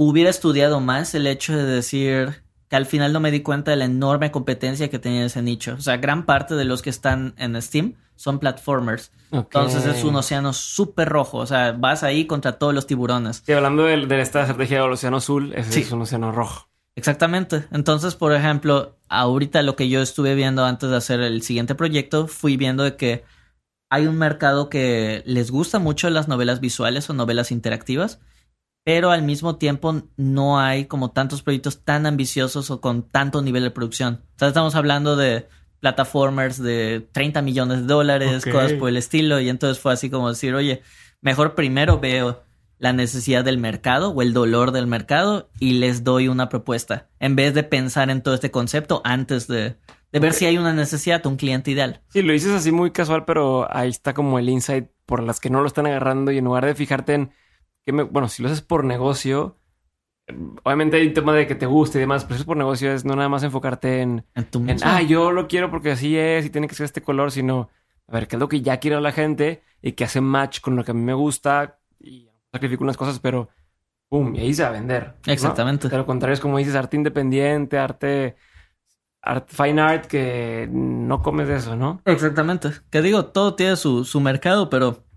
[0.00, 3.76] hubiera estudiado más el hecho de decir que al final no me di cuenta de
[3.78, 5.74] la enorme competencia que tenía ese nicho.
[5.76, 9.10] O sea, gran parte de los que están en Steam son platformers.
[9.32, 11.38] Entonces es un océano súper rojo.
[11.38, 13.42] O sea, vas ahí contra todos los tiburones.
[13.44, 15.80] Sí, hablando de, de esta estrategia del océano azul, ese Sí.
[15.80, 16.68] es un océano rojo.
[16.94, 17.64] Exactamente.
[17.72, 22.28] Entonces, por ejemplo, ahorita lo que yo estuve viendo antes de hacer el siguiente proyecto,
[22.28, 23.24] fui viendo de que
[23.90, 28.20] hay un mercado que les gusta mucho las novelas visuales o novelas interactivas,
[28.84, 33.62] pero al mismo tiempo no hay como tantos proyectos tan ambiciosos o con tanto nivel
[33.62, 34.22] de producción.
[34.36, 35.48] O sea, estamos hablando de
[35.80, 40.28] plataformers de 30 millones de dólares, cosas por el estilo, y entonces fue así como
[40.28, 40.82] decir, oye,
[41.20, 42.42] mejor primero veo
[42.78, 47.36] la necesidad del mercado o el dolor del mercado y les doy una propuesta, en
[47.36, 49.76] vez de pensar en todo este concepto antes de,
[50.12, 52.02] de ver si hay una necesidad, un cliente ideal.
[52.08, 55.50] Sí, lo dices así muy casual, pero ahí está como el insight por las que
[55.50, 57.30] no lo están agarrando y en lugar de fijarte en
[57.88, 59.56] que me, bueno, si lo haces por negocio,
[60.62, 62.92] obviamente hay un tema de que te guste y demás, pero si es por negocio
[62.92, 66.14] es no nada más enfocarte en, En tu en ah, yo lo quiero porque así
[66.18, 67.70] es y tiene que ser este color, sino
[68.06, 70.76] a ver, qué es lo que ya quiere la gente y que hace match con
[70.76, 73.48] lo que a mí me gusta y sacrifico unas cosas, pero
[74.10, 75.14] pum, y ahí se va a vender.
[75.26, 75.32] ¿no?
[75.32, 75.88] Exactamente.
[75.88, 78.36] De lo contrario es como dices, arte independiente, arte,
[79.22, 82.02] art, fine art, que no comes de eso, ¿no?
[82.04, 82.68] Exactamente.
[82.90, 85.07] Que digo, todo tiene su, su mercado, pero,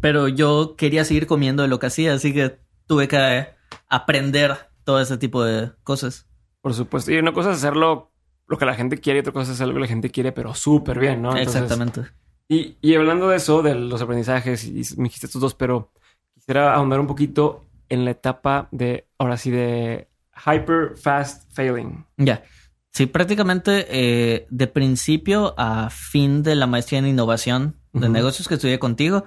[0.00, 3.48] pero yo quería seguir comiendo de lo que hacía, así que tuve que
[3.88, 6.26] aprender todo ese tipo de cosas.
[6.60, 7.12] Por supuesto.
[7.12, 8.12] Y una cosa es hacerlo
[8.46, 10.32] lo que la gente quiere y otra cosa es hacer lo que la gente quiere,
[10.32, 11.36] pero súper bien, ¿no?
[11.36, 12.02] Entonces- Exactamente.
[12.48, 15.92] Y, y hablando de eso, de los aprendizajes, y me dijiste estos dos, pero
[16.34, 20.08] quisiera ahondar un poquito en la etapa de, ahora sí, de
[20.46, 22.06] hyper fast failing.
[22.16, 22.42] Ya.
[22.90, 28.54] Sí, prácticamente eh, de principio a fin de la maestría en innovación de negocios que
[28.54, 29.24] estudié contigo,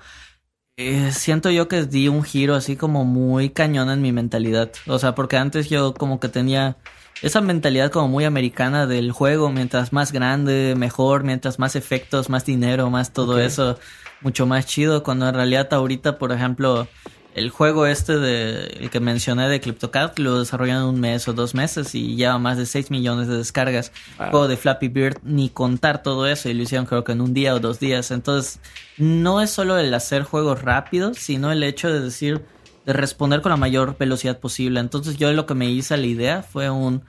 [0.90, 4.72] eh, siento yo que di un giro así como muy cañón en mi mentalidad.
[4.88, 6.78] O sea, porque antes yo como que tenía
[7.22, 12.46] esa mentalidad como muy americana del juego, mientras más grande, mejor, mientras más efectos, más
[12.46, 13.78] dinero, más todo eso,
[14.22, 16.88] mucho más chido, cuando en realidad ahorita, por ejemplo,
[17.34, 21.34] el juego este de el que mencioné de CryptoCat lo desarrollaron en un mes o
[21.34, 23.92] dos meses y lleva más de 6 millones de descargas.
[24.18, 24.32] Claro.
[24.32, 27.34] Juego de Flappy Bird, ni contar todo eso, y lo hicieron creo que en un
[27.34, 28.12] día o dos días.
[28.12, 28.60] Entonces,
[28.98, 32.42] no es solo el hacer juegos rápidos, sino el hecho de decir,
[32.86, 34.82] de responder con la mayor velocidad posible.
[34.82, 37.04] Entonces, yo lo que me hice a la idea fue un.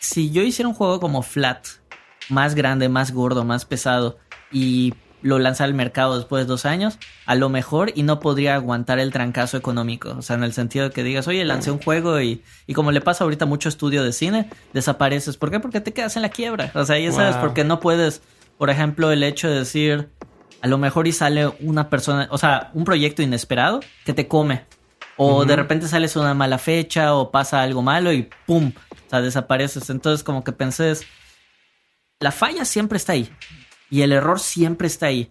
[0.00, 1.66] Si yo hiciera un juego como Flat,
[2.28, 4.18] más grande, más gordo, más pesado,
[4.52, 4.92] y
[5.26, 8.98] lo lanza al mercado después de dos años, a lo mejor y no podría aguantar
[8.98, 10.14] el trancazo económico.
[10.16, 12.92] O sea, en el sentido de que digas, oye, lancé un juego y, y como
[12.92, 15.36] le pasa ahorita mucho estudio de cine, desapareces.
[15.36, 15.58] ¿Por qué?
[15.60, 16.70] Porque te quedas en la quiebra.
[16.74, 17.44] O sea, ya sabes, Wow.
[17.44, 18.22] porque no puedes,
[18.58, 20.08] por ejemplo, el hecho de decir,
[20.62, 24.64] a lo mejor y sale una persona, o sea, un proyecto inesperado que te come.
[25.18, 28.72] O de repente sales una mala fecha o pasa algo malo y ¡pum!
[29.06, 29.88] O sea, desapareces.
[29.90, 30.92] Entonces como que pensé,
[32.20, 33.30] la falla siempre está ahí.
[33.90, 35.30] Y el error siempre está ahí.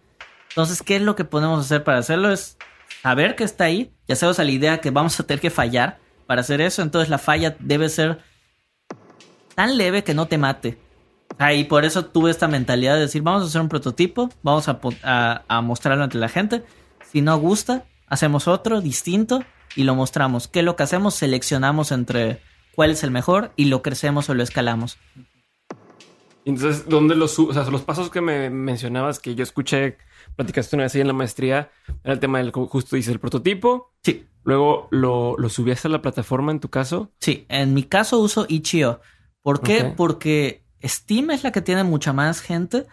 [0.50, 2.32] Entonces, ¿qué es lo que podemos hacer para hacerlo?
[2.32, 2.58] Es
[3.02, 3.92] saber que está ahí.
[4.08, 6.82] Ya sabemos la idea que vamos a tener que fallar para hacer eso.
[6.82, 8.20] Entonces la falla debe ser
[9.56, 10.78] tan leve que no te mate.
[11.38, 14.68] Ah, y por eso tuve esta mentalidad de decir, vamos a hacer un prototipo, vamos
[14.70, 16.64] a- a mostrarlo ante la gente.
[17.12, 19.44] Si no gusta, hacemos otro distinto
[19.76, 20.48] y lo mostramos.
[20.48, 21.16] ¿Qué es lo que hacemos?
[21.16, 22.42] Seleccionamos entre
[22.76, 24.98] cuál es el mejor y lo crecemos o lo escalamos.
[26.46, 29.98] Entonces, ¿dónde los O sea, los pasos que me mencionabas que yo escuché,
[30.36, 31.70] platicaste una vez ahí en la maestría,
[32.04, 36.02] era el tema del justo dice el prototipo, Sí, luego lo, lo subías a la
[36.02, 37.12] plataforma en tu caso.
[37.20, 37.46] sí.
[37.50, 39.02] En mi caso uso Itch.io.
[39.42, 39.94] ¿Por qué?
[39.98, 42.86] Porque Steam es la que tiene mucha más gente.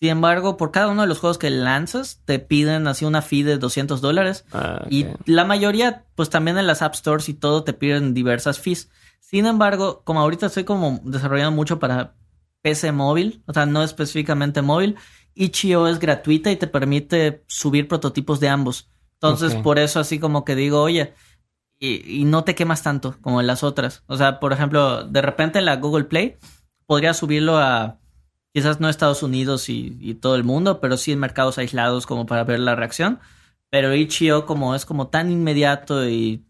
[0.00, 3.44] Sin embargo, por cada uno de los juegos que lanzas, te piden así una fee
[3.44, 4.44] de 200 dólares.
[4.52, 8.58] Ah, Y la mayoría, pues también en las App Stores y todo, te piden diversas
[8.58, 8.90] fees.
[9.20, 12.14] Sin embargo, como ahorita estoy como desarrollando mucho para
[12.62, 14.96] PC móvil, o sea, no específicamente móvil,
[15.34, 18.90] Itch.io es gratuita y te permite subir prototipos de ambos.
[19.14, 21.14] Entonces, por eso así como que digo, oye,
[21.78, 24.02] y, y no te quemas tanto como en las otras.
[24.06, 26.36] O sea, por ejemplo, de repente en la Google Play
[26.86, 27.98] podría subirlo a
[28.52, 32.26] quizás no Estados Unidos y, y todo el mundo, pero sí en mercados aislados como
[32.26, 33.20] para ver la reacción.
[33.70, 36.44] Pero Itch.io como es como tan inmediato y,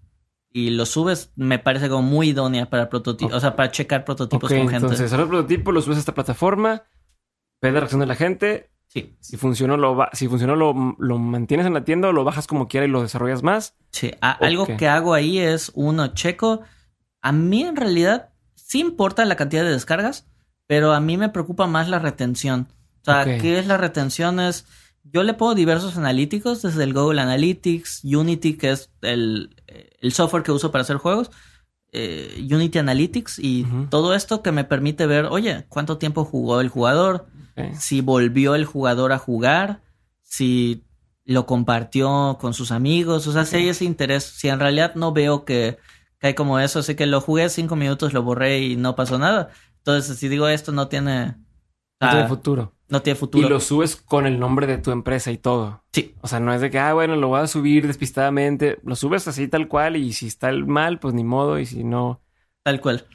[0.53, 4.49] y lo subes, me parece como muy idónea para prototipos, o sea, para checar prototipos
[4.51, 4.77] con gente.
[4.77, 6.83] entonces, ahora el prototipo, lo subes a esta plataforma,
[7.61, 8.71] ves la reacción de la gente.
[8.89, 12.47] Sí, Si funcionó, lo, si funcionó lo, lo mantienes en la tienda o lo bajas
[12.47, 13.75] como quiera y lo desarrollas más.
[13.91, 14.11] sí.
[14.21, 16.61] A- Algo que hago ahí es, uno, checo.
[17.23, 20.29] A mí en realidad sí importa la cantidad de descargas,
[20.67, 22.69] pero a mí me preocupa más la retención.
[23.01, 23.25] O sea.
[23.39, 24.39] ¿qué es la retención?
[24.41, 24.67] Es,
[25.05, 30.43] yo le pongo diversos analíticos, desde el Google Analytics, Unity, que es el, el software
[30.43, 31.31] que uso para hacer juegos,
[31.93, 36.69] eh, Unity Analytics y todo esto que me permite ver, oye, cuánto tiempo jugó el
[36.69, 37.27] jugador,
[37.79, 39.83] si volvió el jugador a jugar,
[40.23, 40.85] si
[41.25, 45.13] lo compartió con sus amigos, o sea, si hay ese interés, si en realidad no
[45.13, 45.79] veo que,
[46.19, 49.19] que hay como eso, así que lo jugué cinco minutos, lo borré y no pasó
[49.19, 49.51] nada.
[49.79, 51.37] Entonces, si digo esto no tiene,
[52.01, 52.75] No tiene futuro.
[52.93, 53.47] No tiene futuro.
[53.47, 55.83] Y lo subes con el nombre de tu empresa y todo.
[55.93, 58.79] Sí, O sea, no es de que, ah, bueno, lo voy a subir despistadamente.
[58.85, 61.59] Lo subes así tal cual y si está mal, pues ni modo.
[61.59, 62.21] Y si no...
[62.63, 63.07] tal cual.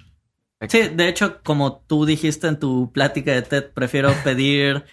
[0.67, 4.83] Sí, de hecho, como tú dijiste en tu plática de TED, prefiero pedir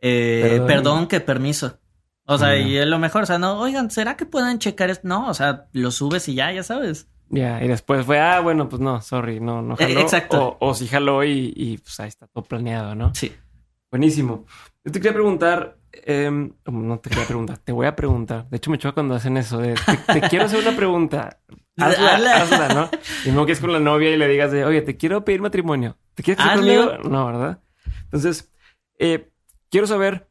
[0.00, 0.66] eh, Perdón.
[0.66, 1.06] perdón.
[1.06, 1.78] que permiso.
[2.26, 3.22] O sea, y es lo mejor.
[3.22, 5.06] O sea, no, oigan, ¿será que pueden checar esto?
[5.06, 7.08] No, o sea, lo subes y ya, ya sabes.
[7.28, 10.00] Ya, y después fue, ah, bueno, pues no, sorry, no, no Eh, jaló.
[10.00, 10.56] exacto.
[10.60, 13.14] O, o sí jaló y, y, pues ahí está todo planeado, ¿no?
[13.14, 13.32] Sí.
[13.92, 14.46] Buenísimo.
[14.82, 18.48] Yo te quería preguntar, em, no te quería preguntar, te voy a preguntar.
[18.48, 21.40] De hecho, me choca cuando hacen eso de, te, te quiero hacer una pregunta.
[21.76, 22.68] Hazla, Hazla.
[22.74, 22.90] ¿no?
[23.26, 25.42] Y no que es con la novia y le digas de, oye, te quiero pedir
[25.42, 25.98] matrimonio.
[26.14, 26.90] ¿Te quieres casar conmigo?
[27.04, 27.62] No, ¿verdad?
[28.04, 28.50] Entonces,
[28.98, 29.30] eh,
[29.70, 30.30] quiero saber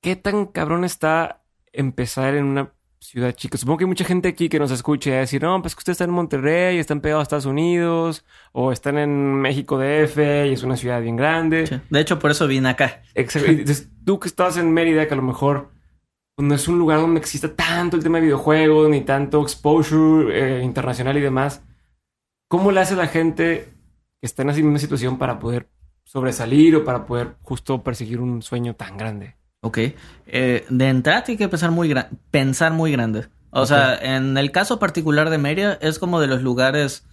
[0.00, 3.56] qué tan cabrón está empezar en una ciudad chica.
[3.58, 5.94] Supongo que hay mucha gente aquí que nos escuche a decir, no, pues que ustedes
[5.94, 10.62] están en Monterrey, están pegados a Estados Unidos, o están en México DF y es
[10.62, 11.66] una ciudad bien grande.
[11.66, 11.80] sí.
[11.88, 13.02] De hecho, por eso vine acá.
[13.14, 13.50] Exacto.
[13.50, 15.70] Entonces, tú que estabas en Mérida, que a lo mejor
[16.34, 20.60] pues, no es un lugar donde exista tanto el tema de videojuegos, ni tanto exposure
[20.60, 21.62] eh, internacional y demás,
[22.48, 23.68] ¿cómo le hace la gente
[24.20, 25.68] que está en esa misma situación para poder
[26.04, 29.37] sobresalir o para poder justo perseguir un sueño tan grande?
[29.60, 29.78] Ok.
[30.26, 31.94] Eh, de entrada tiene que pensar muy,
[32.30, 33.28] pensar muy grande.
[33.50, 37.04] O sea, en el caso particular de Mérida, es como de los lugares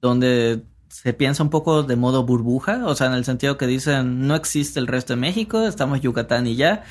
[0.00, 2.84] donde se piensa un poco de modo burbuja.
[2.86, 6.46] O sea, en el sentido que dicen, no existe el resto de México, estamos Yucatán
[6.46, 6.84] y ya.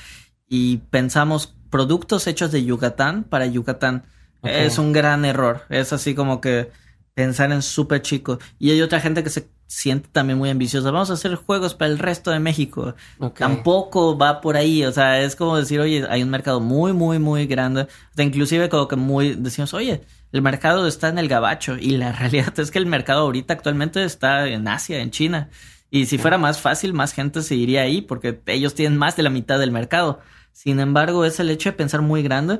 [0.48, 4.04] Y pensamos productos hechos de Yucatán para Yucatán.
[4.44, 5.64] Es un gran error.
[5.70, 6.70] Es así como que
[7.16, 8.40] pensar en súper chico.
[8.60, 10.92] Y hay otra gente que se siente también muy ambiciosa.
[10.92, 12.96] Vamos a hacer juegos para el resto de México.
[13.38, 17.20] Tampoco va por ahí, o sea, es como decir, oye, hay un mercado muy, muy,
[17.20, 17.84] muy grande.
[17.84, 20.02] O sea, inclusive como que muy, decimos, oye,
[20.32, 24.04] el mercado está en el gabacho y la realidad es que el mercado ahorita actualmente
[24.04, 25.50] está en Asia, en China.
[25.90, 29.24] Y si fuera más fácil, más gente se iría ahí porque ellos tienen más de
[29.24, 30.20] la mitad del mercado.
[30.52, 32.60] Sin embargo, es el hecho de pensar muy grande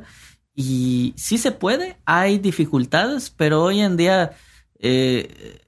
[0.56, 4.32] y sí se puede, hay dificultades, pero hoy en día
[4.80, 5.60] eh,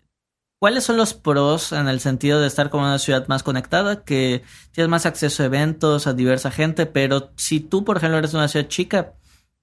[0.59, 4.03] ¿Cuáles son los pros en el sentido de estar como una ciudad más conectada?
[4.03, 8.33] Que tienes más acceso a eventos, a diversa gente, pero si tú, por ejemplo, eres
[8.33, 9.13] una ciudad chica,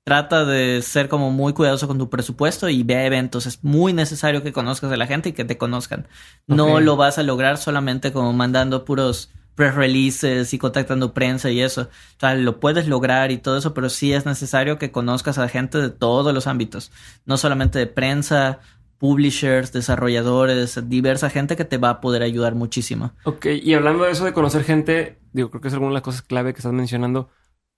[0.05, 3.47] trata de ser como muy cuidadoso con tu presupuesto y ve a eventos.
[3.47, 6.07] Es muy necesario que conozcas a la gente y que te conozcan.
[6.47, 11.61] No lo vas a lograr solamente como mandando puros press releases y contactando prensa y
[11.61, 11.83] eso.
[11.83, 15.49] O sea, lo puedes lograr y todo eso, pero sí es necesario que conozcas a
[15.49, 16.93] gente de todos los ámbitos.
[17.25, 18.61] No solamente de prensa,
[19.05, 23.12] publishers, desarrolladores, diversa gente que te va a poder ayudar muchísimo.
[23.25, 26.03] Ok, y hablando de eso de conocer gente, digo, creo que es alguna de las
[26.03, 27.29] cosas clave que estás mencionando.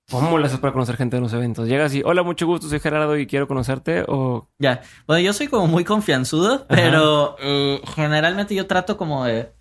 [0.09, 1.67] ¿Cómo le haces para conocer gente en los eventos?
[1.67, 4.49] Llegas y, hola, mucho gusto, soy Gerardo y quiero conocerte, o...
[4.61, 9.53] Ya, bueno, yo soy como muy confianzudo, pero eh, generalmente yo trato como de...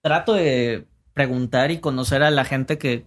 [0.00, 3.06] Trato de preguntar y conocer a la gente que,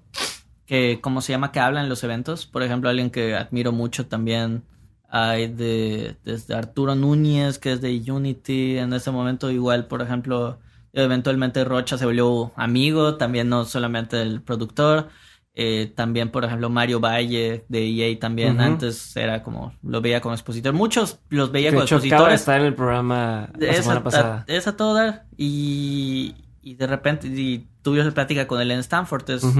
[0.66, 1.52] que, ¿cómo se llama?
[1.52, 2.46] Que habla en los eventos.
[2.46, 4.64] Por ejemplo, alguien que admiro mucho también
[5.10, 8.78] hay de, desde Arturo Núñez, que es de Unity.
[8.78, 10.60] En ese momento igual, por ejemplo,
[10.94, 15.10] eventualmente Rocha se volvió amigo, también no solamente el productor.
[15.58, 20.36] Eh, también, por ejemplo, Mario Valle de EA también antes era como, lo veía como
[20.36, 20.74] expositor.
[20.74, 22.42] Muchos los veía De como hecho, acaba de expositores.
[22.42, 24.44] estar en el programa la Es semana pasada.
[24.48, 25.28] es a todo dar.
[25.38, 29.30] Y, y de repente y tuvimos plática con él en Stanford.
[29.30, 29.56] Es-.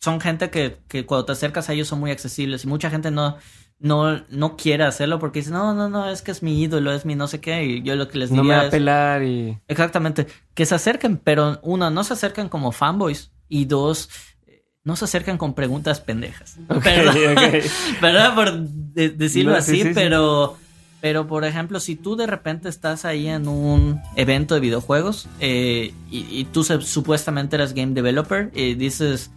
[0.00, 2.64] Son gente que, que cuando te acercas a ellos son muy accesibles.
[2.64, 3.36] Y mucha gente no,
[3.80, 7.04] no, no quiere hacerlo porque dice, no, no, no, es que es mi ídolo, es
[7.06, 7.64] mi no sé qué.
[7.64, 9.58] Y yo lo que les No me diría va a pelar y...
[9.68, 10.26] Exactamente.
[10.54, 13.32] Que se acerquen, pero uno, no se acercan como fanboys.
[13.48, 14.10] Y dos,
[14.46, 16.56] eh, no se acercan con preguntas pendejas.
[16.68, 17.54] Ok, Perdón, ok.
[18.00, 19.90] perdón por de- decirlo No, así, sí, sí.
[19.94, 20.56] pero...
[21.02, 25.94] Pero, por ejemplo, si tú de repente estás ahí en un evento de videojuegos eh,
[26.10, 29.30] y, y tú se- supuestamente eres game developer y dices,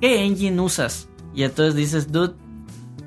[0.00, 1.06] ¿qué engine usas?
[1.34, 2.32] Y entonces dices, dude,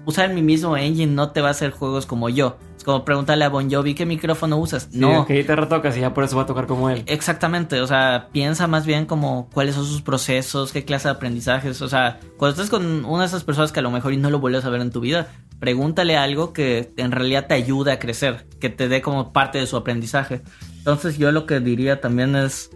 [0.08, 2.58] usar mi mismo engine no te va a hacer juegos como yo.
[2.78, 4.88] Es como preguntarle a Bon Jovi, ¿qué micrófono usas?
[4.90, 5.26] Sí, no.
[5.26, 5.98] ¿Qué guitarra tocas?
[5.98, 7.04] Y ya por eso va a tocar como él.
[7.08, 11.82] Exactamente, o sea, piensa más bien como cuáles son sus procesos, qué clase de aprendizajes,
[11.82, 14.30] o sea, cuando estés con una de esas personas que a lo mejor y no
[14.30, 15.28] lo vuelves a ver en tu vida,
[15.60, 19.68] pregúntale algo que en realidad te ayude a crecer, que te dé como parte de
[19.68, 20.42] su aprendizaje.
[20.78, 22.70] Entonces yo lo que diría también es,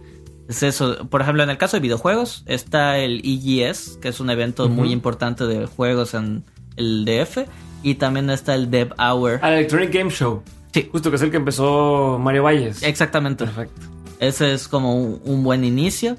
[0.50, 4.28] es eso, por ejemplo, en el caso de videojuegos está el EGS, que es un
[4.28, 6.44] evento muy importante de juegos en
[6.76, 7.48] el DF,
[7.82, 9.40] y también está el Dev Hour.
[9.42, 10.42] Al Electronic Game Show.
[10.72, 10.88] Sí.
[10.90, 12.82] Justo que es el que empezó Mario Valles.
[12.82, 13.44] Exactamente.
[13.44, 13.80] Perfecto.
[14.20, 16.16] Ese es como un, un buen inicio.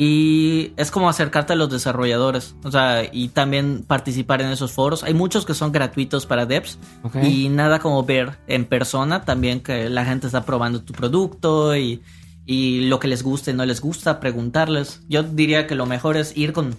[0.00, 2.54] Y es como acercarte a los desarrolladores.
[2.62, 5.02] O sea, y también participar en esos foros.
[5.02, 6.78] Hay muchos que son gratuitos para devs.
[7.20, 12.00] Y nada como ver en persona también que la gente está probando tu producto y,
[12.46, 15.02] y lo que les gusta y no les gusta, preguntarles.
[15.08, 16.76] Yo diría que lo mejor es ir con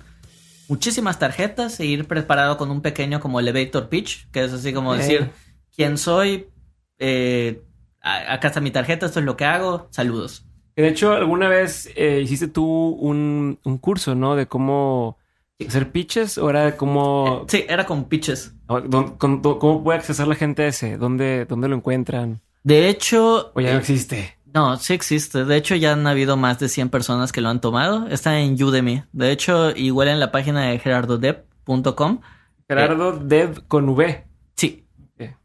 [0.70, 4.94] muchísimas tarjetas e ir preparado con un pequeño como elevator pitch, que es así como
[4.94, 5.32] decir,
[5.76, 6.48] quién soy,
[7.00, 7.62] eh,
[8.02, 10.46] acá está mi tarjeta, esto es lo que hago, saludos.
[10.76, 14.36] De hecho, alguna vez eh, hiciste tú un, un curso, ¿no?
[14.38, 15.18] De cómo
[15.68, 17.46] hacer pitches o era de cómo...
[17.50, 18.54] Sí, era con pitches.
[18.68, 20.98] o dón- con- do- ¿Cómo puede accesar la gente ese?
[20.98, 22.40] ¿Dónde, dónde lo encuentran?
[22.64, 24.38] De hecho, O ya no eh, existe.
[24.54, 25.46] No, sí existe.
[25.46, 28.08] De hecho, ya han habido más de 100 personas que lo han tomado.
[28.08, 29.04] Está en Udemy.
[29.12, 32.22] De hecho, igual en la página de gerardodev.com.
[32.68, 34.26] Gerardo Dev con V.
[34.56, 34.86] Sí,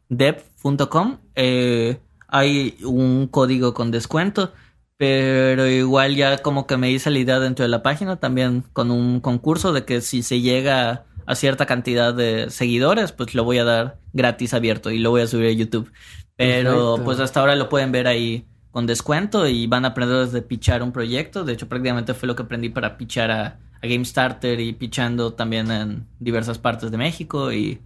[0.09, 1.17] dev.com.
[1.35, 4.53] eh, hay un código con descuento.
[4.97, 8.91] Pero igual ya como que me hice la idea dentro de la página también con
[8.91, 13.57] un concurso de que si se llega a cierta cantidad de seguidores, pues lo voy
[13.57, 15.91] a dar gratis abierto y lo voy a subir a YouTube.
[16.37, 17.03] Pero Perfecto.
[17.03, 20.83] pues hasta ahora lo pueden ver ahí con descuento y van a aprender desde pichar
[20.83, 21.45] un proyecto.
[21.45, 25.71] De hecho, prácticamente fue lo que aprendí para pichar a, a GameStarter y pichando también
[25.71, 27.79] en diversas partes de México y,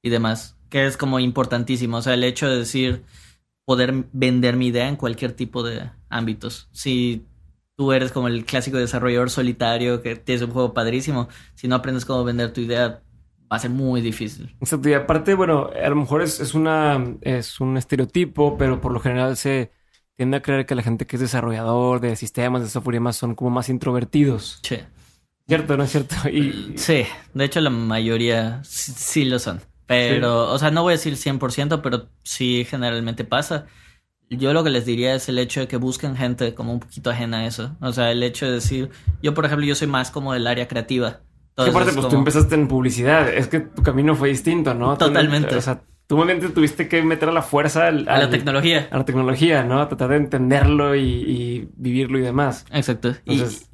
[0.00, 0.56] y demás.
[0.68, 1.96] Que es como importantísimo.
[1.96, 3.02] O sea, el hecho de decir
[3.64, 6.68] poder vender mi idea en cualquier tipo de ámbitos.
[6.70, 7.26] Si
[7.76, 12.04] tú eres como el clásico desarrollador solitario que tienes un juego padrísimo, si no aprendes
[12.04, 13.02] cómo vender tu idea,
[13.50, 14.54] va a ser muy difícil.
[14.60, 14.88] Exacto.
[14.88, 19.00] Y aparte, bueno, a lo mejor es, es una es un estereotipo, pero por lo
[19.00, 19.76] general se
[20.18, 23.16] tiende a creer que la gente que es desarrollador de sistemas, de software y demás
[23.16, 24.58] son como más introvertidos.
[24.64, 24.78] Sí.
[25.46, 25.76] ¿Cierto?
[25.76, 26.16] ¿No es cierto?
[26.28, 27.04] Y Sí,
[27.34, 29.60] de hecho la mayoría sí, sí lo son.
[29.86, 33.66] Pero, o sea, no voy a decir 100%, pero sí generalmente pasa.
[34.28, 37.10] Yo lo que les diría es el hecho de que busquen gente como un poquito
[37.10, 37.76] ajena a eso.
[37.80, 38.90] O sea, el hecho de decir,
[39.22, 41.20] yo por ejemplo, yo soy más como del área creativa.
[41.50, 43.32] Entonces, aparte, pues tú empezaste en publicidad.
[43.32, 44.98] Es que tu camino fue distinto, ¿no?
[44.98, 45.54] Totalmente.
[45.54, 48.88] o sea, tú realmente tuviste que meter a la fuerza al- a la tecnología.
[48.90, 49.86] a la tecnología, ¿no?
[49.86, 52.64] Tratar de entenderlo y, y vivirlo y demás.
[52.72, 53.14] Exacto.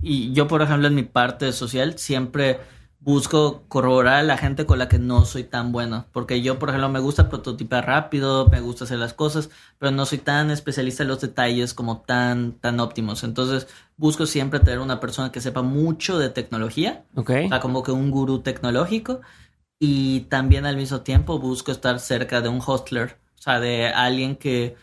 [0.02, 2.58] Y, yo, por ejemplo, en mi parte social siempre
[3.00, 6.06] busco corroborar a la gente con la que no soy tan bueno.
[6.10, 10.06] Porque yo, por ejemplo, me gusta prototipar rápido, me gusta hacer las cosas, pero no
[10.06, 13.22] soy tan especialista en los detalles como tan, tan óptimos.
[13.22, 13.68] Entonces,
[13.98, 17.04] busco siempre tener una persona que sepa mucho de tecnología.
[17.14, 17.30] Ok.
[17.44, 19.20] O sea, como que un gurú tecnológico.
[19.80, 23.18] Y también al mismo tiempo busco estar cerca de un hostler.
[23.38, 24.76] O sea, de alguien que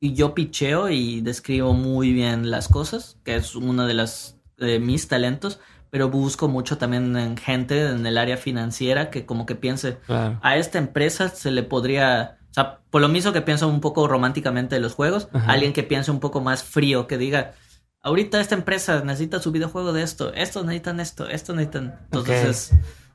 [0.00, 4.80] y yo picheo y describo muy bien las cosas, que es uno de, las, de
[4.80, 5.60] mis talentos,
[5.90, 10.40] pero busco mucho también en gente en el área financiera que como que piense, Claro.
[10.42, 14.08] a esta empresa se le podría, o sea, por lo mismo que pienso un poco
[14.08, 15.52] románticamente de los juegos, Ajá.
[15.52, 17.52] alguien que piense un poco más frío, que diga,
[18.00, 22.72] ahorita esta empresa necesita su videojuego de esto, estos necesitan esto, estos necesitan, entonces.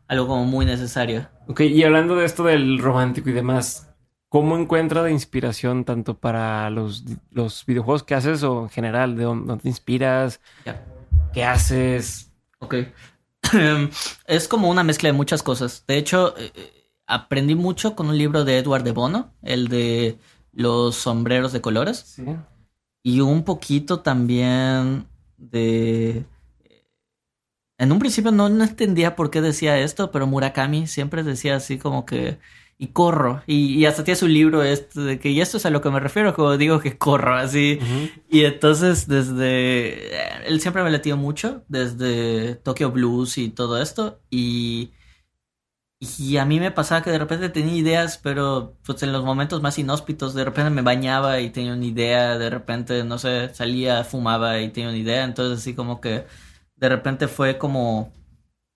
[0.08, 1.28] Algo como muy necesario.
[1.47, 3.89] Ok, y hablando de esto del romántico y demás,
[4.30, 9.16] ¿cómo encuentras de inspiración tanto para los, los videojuegos que haces o en general?
[9.16, 10.39] ¿De dónde te inspiras?
[11.34, 12.32] ¿Qué haces?
[12.60, 12.76] Ok.
[14.28, 15.84] es como una mezcla de muchas cosas.
[15.88, 20.18] De hecho, eh, eh, aprendí mucho con un libro de Edward de Bono, el de
[20.51, 22.26] los sombreros de colores, Sí.
[23.03, 26.26] y un poquito también de...
[27.78, 31.78] En un principio no, no entendía por qué decía esto, pero Murakami siempre decía así
[31.78, 32.39] como que...
[32.80, 33.41] Y corro.
[33.47, 35.30] Y, y hasta tiene su libro este de que...
[35.30, 37.80] Y esto es a lo que me refiero cuando digo que corro, así.
[38.30, 40.15] Y entonces desde...
[40.15, 44.19] eh, Él siempre me latió mucho, desde Tokyo Blues y todo esto.
[44.30, 44.91] Y...
[45.99, 49.63] Y a mí me pasaba que de repente tenía ideas, pero pues en los momentos
[49.63, 54.03] más inhóspitos, de repente me bañaba y tenía una idea, de repente, no sé, salía,
[54.03, 55.23] fumaba y tenía una idea.
[55.23, 56.25] Entonces así como que
[56.78, 58.13] de repente fue como...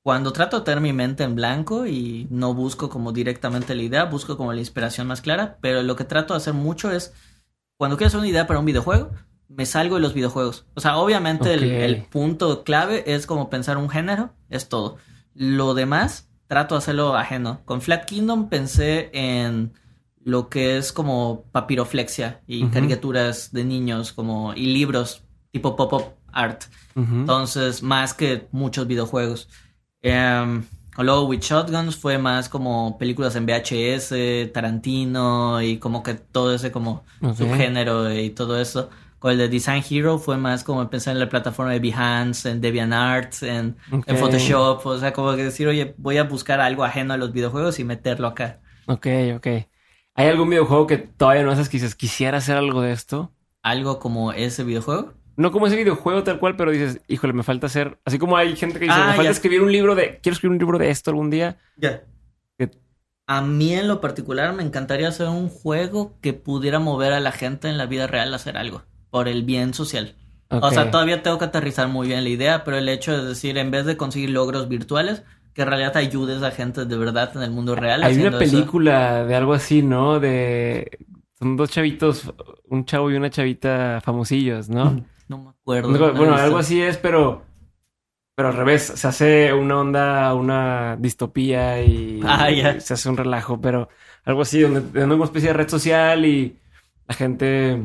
[0.03, 4.05] Cuando trato de tener mi mente en blanco y no busco como directamente la idea,
[4.05, 7.13] busco como la inspiración más clara, pero lo que trato de hacer mucho es
[7.77, 9.11] cuando quiero hacer una idea para un videojuego,
[9.47, 10.65] me salgo de los videojuegos.
[10.73, 14.97] O sea, obviamente el, punto clave es como pensar un género, es todo.
[15.35, 17.61] Lo demás, trato de hacerlo ajeno.
[17.65, 19.73] Con Flat Kingdom pensé en
[20.23, 26.63] lo que es como papiroflexia y caricaturas de niños como y libros tipo pop-up art.
[26.95, 29.49] Entonces, más que muchos videojuegos.
[30.01, 30.63] Em,
[30.97, 36.71] luego, With Shotguns fue más como películas en VHS, Tarantino y como que todo ese
[36.71, 37.03] como
[37.35, 38.89] subgénero y todo eso.
[39.19, 42.59] Con el de Design Hero fue más como pensar en la plataforma de Behance, en
[42.59, 44.83] DeviantArt, en, en Photoshop.
[44.83, 47.83] O sea, como que decir, oye, voy a buscar algo ajeno a los videojuegos y
[47.83, 48.61] meterlo acá.
[48.87, 49.47] Ok, ok.
[50.15, 53.31] ¿Hay algún videojuego que todavía no haces que dices, quisiera hacer algo de esto?
[53.61, 55.13] Algo como ese videojuego.
[55.41, 57.97] No como ese videojuego tal cual, pero dices, híjole, me falta hacer.
[58.05, 59.29] Así como hay gente que dice, Ah, me falta ya.
[59.31, 60.19] escribir un libro de.
[60.21, 61.57] Quiero escribir un libro de esto algún día.
[61.77, 62.03] Ya.
[62.57, 62.71] Que-
[63.27, 67.31] A mí en lo particular me encantaría hacer un juego que pudiera mover a la
[67.31, 70.15] gente en la vida real a hacer algo por el bien social.
[70.49, 73.57] O sea, todavía tengo que aterrizar muy bien la idea, pero el hecho de decir,
[73.57, 75.23] en vez de conseguir logros virtuales,
[75.53, 78.03] que en realidad ayudes a gente de verdad en el mundo real.
[78.03, 78.39] Hay una eso.
[78.39, 80.19] película de algo así, ¿no?
[80.19, 80.99] De.
[81.39, 82.31] Son dos chavitos,
[82.69, 85.03] un chavo y una chavita famosillos, ¿no?
[85.31, 85.89] No me acuerdo.
[85.89, 87.43] No, bueno, algo así es, pero.
[88.35, 92.79] Pero al revés, se hace una onda, una distopía y Ah, ya.
[92.79, 93.89] se hace un relajo, pero
[94.25, 96.57] algo así, donde, donde una especie de red social y
[97.07, 97.81] la gente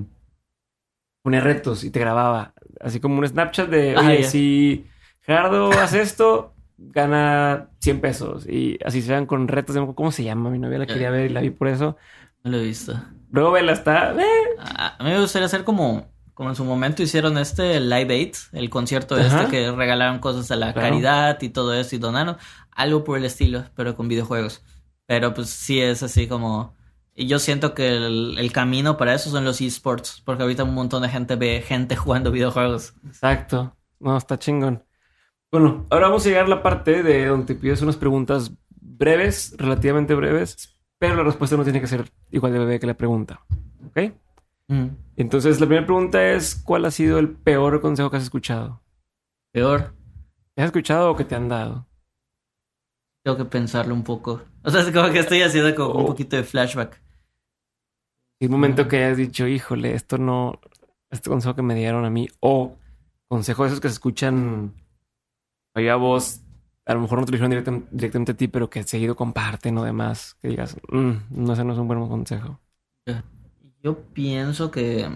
[1.22, 2.54] ponía retos y te grababa.
[2.80, 4.86] Así como un Snapchat de, Ah, oye, si
[5.20, 8.46] Gerardo hace esto, gana 100 pesos.
[8.48, 9.74] Y así se van con retos.
[9.74, 10.50] de- ¿Cómo se llama?
[10.50, 11.96] Mi novia la quería ver y la vi por eso.
[12.44, 12.94] No lo he visto.
[13.30, 14.12] Luego vela, está...
[14.12, 14.24] eh,
[14.58, 18.34] A a mí me gustaría hacer como, como en su momento hicieron este Live Aid,
[18.52, 19.44] el concierto Ajá.
[19.44, 20.90] este que regalaron cosas a la Claro.
[20.90, 22.36] caridad y todo eso y donaron.
[22.72, 24.62] Algo por el estilo, pero con videojuegos.
[25.06, 26.76] Pero pues sí es así como...
[27.14, 30.74] Y yo siento que el, el camino para eso son los esports, porque ahorita un
[30.74, 32.92] montón de gente ve gente jugando videojuegos.
[33.06, 33.74] Exacto.
[33.98, 34.84] No, está chingón.
[35.50, 39.54] Bueno, ahora vamos a llegar a la parte de donde te pides unas preguntas breves,
[39.56, 43.40] relativamente breves, pero la respuesta no tiene que ser igual de breve que la pregunta.
[43.86, 44.12] ¿Ok?
[44.68, 48.82] Mm, Entonces, la primera pregunta es: ¿Cuál ha sido el peor consejo que has escuchado?
[49.52, 49.94] Peor,
[50.54, 51.86] ¿Te has escuchado o que te han dado?
[53.24, 54.42] tengo que pensarlo un poco.
[54.62, 56.06] O sea, es como que estoy haciendo como un Oh.
[56.06, 57.02] poquito de flashback.
[58.40, 60.60] Y un momento que hayas dicho, híjole, esto no,
[61.10, 62.76] este consejo que me dieron a mí, o
[63.26, 64.74] consejo de esos que se escuchan
[65.74, 66.40] oye a vos,
[66.84, 69.76] a lo mejor no te lo dijeron directam- directamente a ti, pero que seguido comparten
[69.78, 72.60] o demás, que digas, "Mm, no, ese no es un buen consejo.
[73.82, 75.08] Yo pienso que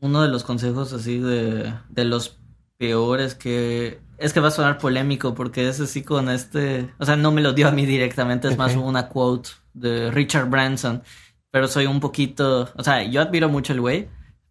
[0.00, 2.38] uno de los consejos así de, de los
[2.78, 4.00] peores que...
[4.18, 6.92] Es que va a sonar polémico porque es así con este...
[6.98, 10.48] O sea, no me lo dio a mí directamente, es más una quote de Richard
[10.48, 11.02] Branson.
[11.50, 12.70] Pero soy un poquito...
[12.76, 14.08] O sea, yo admiro mucho el güey,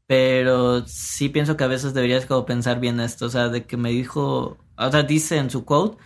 [0.08, 3.26] pero sí pienso que a veces deberías como pensar bien esto.
[3.26, 4.58] O sea, de que me dijo...
[4.78, 5.98] O sea, dice en su quote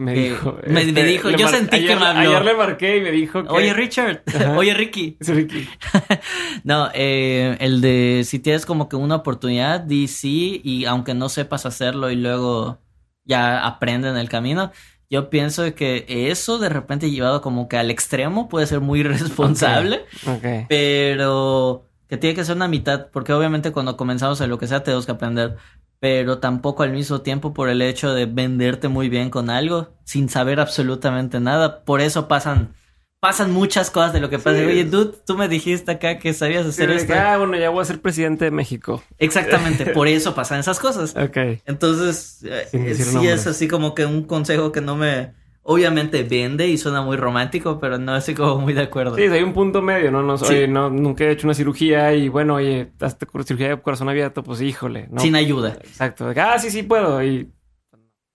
[0.00, 0.58] Me que- dijo.
[0.66, 2.20] me- me este, dijo, yo sentí que ayer, me habló.
[2.30, 3.48] Ayer le marqué y me dijo que.
[3.50, 4.22] Oye, Richard.
[4.26, 4.56] Ajá.
[4.56, 5.16] Oye, Ricky.
[5.20, 5.68] Sí, Ricky.
[6.64, 11.28] No, eh, el de si tienes como que una oportunidad, di sí y aunque no
[11.28, 12.78] sepas hacerlo y luego
[13.24, 14.72] ya aprende en el camino,
[15.10, 20.04] yo pienso que eso de repente llevado como que al extremo puede ser muy responsable,
[20.26, 20.66] Ok.
[20.68, 24.82] pero que tiene que ser una mitad, porque obviamente cuando comenzamos en lo que sea
[24.82, 25.56] tenemos que aprender,
[26.00, 30.28] pero tampoco al mismo tiempo por el hecho de venderte muy bien con algo sin
[30.28, 32.74] saber absolutamente nada, por eso pasan...
[33.20, 34.56] Pasan muchas cosas de lo que pasa.
[34.56, 34.64] Sí.
[34.64, 37.12] Oye, dude, tú me dijiste acá que sabías hacer esto.
[37.14, 39.02] ah, bueno, ya voy a ser presidente de México.
[39.18, 41.14] Exactamente, por eso pasan esas cosas.
[41.14, 41.36] Ok.
[41.66, 43.40] Entonces, eh, sí nombres.
[43.40, 45.34] es así como que un consejo que no me...
[45.72, 49.14] Obviamente vende y suena muy romántico, pero no estoy como muy de acuerdo.
[49.14, 50.20] Sí, hay un punto medio, ¿no?
[50.20, 50.46] no Sí.
[50.52, 54.42] Oye, no, nunca he hecho una cirugía y bueno, oye, hazte cirugía de corazón abierto,
[54.42, 55.20] pues híjole, ¿no?
[55.20, 55.74] Sin ayuda.
[55.74, 56.28] Exacto.
[56.36, 57.22] Ah, sí, sí puedo.
[57.22, 57.52] Y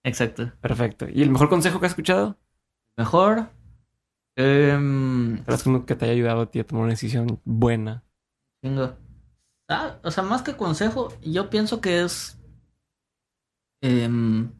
[0.06, 0.50] Exacto.
[0.62, 1.08] perfecto.
[1.14, 2.38] ¿Y el mejor consejo que has escuchado?
[2.98, 3.50] Mejor.
[4.38, 8.06] em, ¿Sabes que te haya ayudado a ti a tomar una decisión buena?
[8.64, 8.96] Chingo.
[9.68, 12.40] Ah, o sea, más que consejo, yo pienso que es.
[13.82, 14.52] em,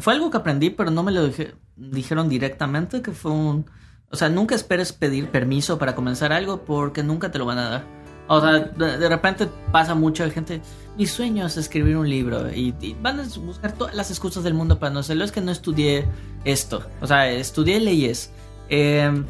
[0.00, 3.66] fue algo que aprendí, pero no me lo dije- dijeron directamente, que fue un.
[4.10, 7.68] O sea, nunca esperes pedir permiso para comenzar algo porque nunca te lo van a
[7.68, 7.84] dar.
[8.28, 10.60] O sea, de, de repente pasa mucha gente.
[10.96, 12.72] Mi sueño es escribir un libro y,
[13.02, 15.24] van a buscar todas las excusas del mundo para no hacerlo.
[15.24, 16.06] Es que no estudié
[16.44, 16.84] esto.
[17.00, 18.30] O sea, estudié leyes.
[18.68, 19.24] Em,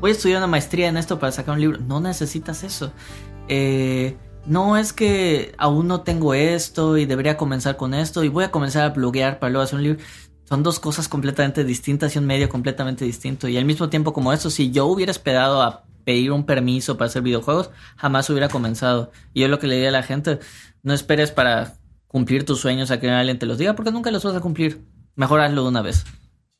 [0.00, 1.78] voy a estudiar una maestría en esto para sacar un libro.
[1.78, 2.92] No necesitas eso.
[3.48, 4.16] Eh,
[4.46, 8.50] no es que aún no tengo esto y debería comenzar con esto y voy a
[8.50, 10.04] comenzar a bloguear para luego hacer un libro.
[10.44, 13.48] Son dos cosas completamente distintas y un medio completamente distinto.
[13.48, 17.06] Y al mismo tiempo como eso, si yo hubiera esperado a pedir un permiso para
[17.06, 19.10] hacer videojuegos, jamás hubiera comenzado.
[19.32, 20.38] Y yo lo que le diría a la gente,
[20.82, 21.74] no esperes para
[22.06, 24.82] cumplir tus sueños a que alguien te los diga porque nunca los vas a cumplir.
[25.16, 26.04] Mejor hazlo de una vez.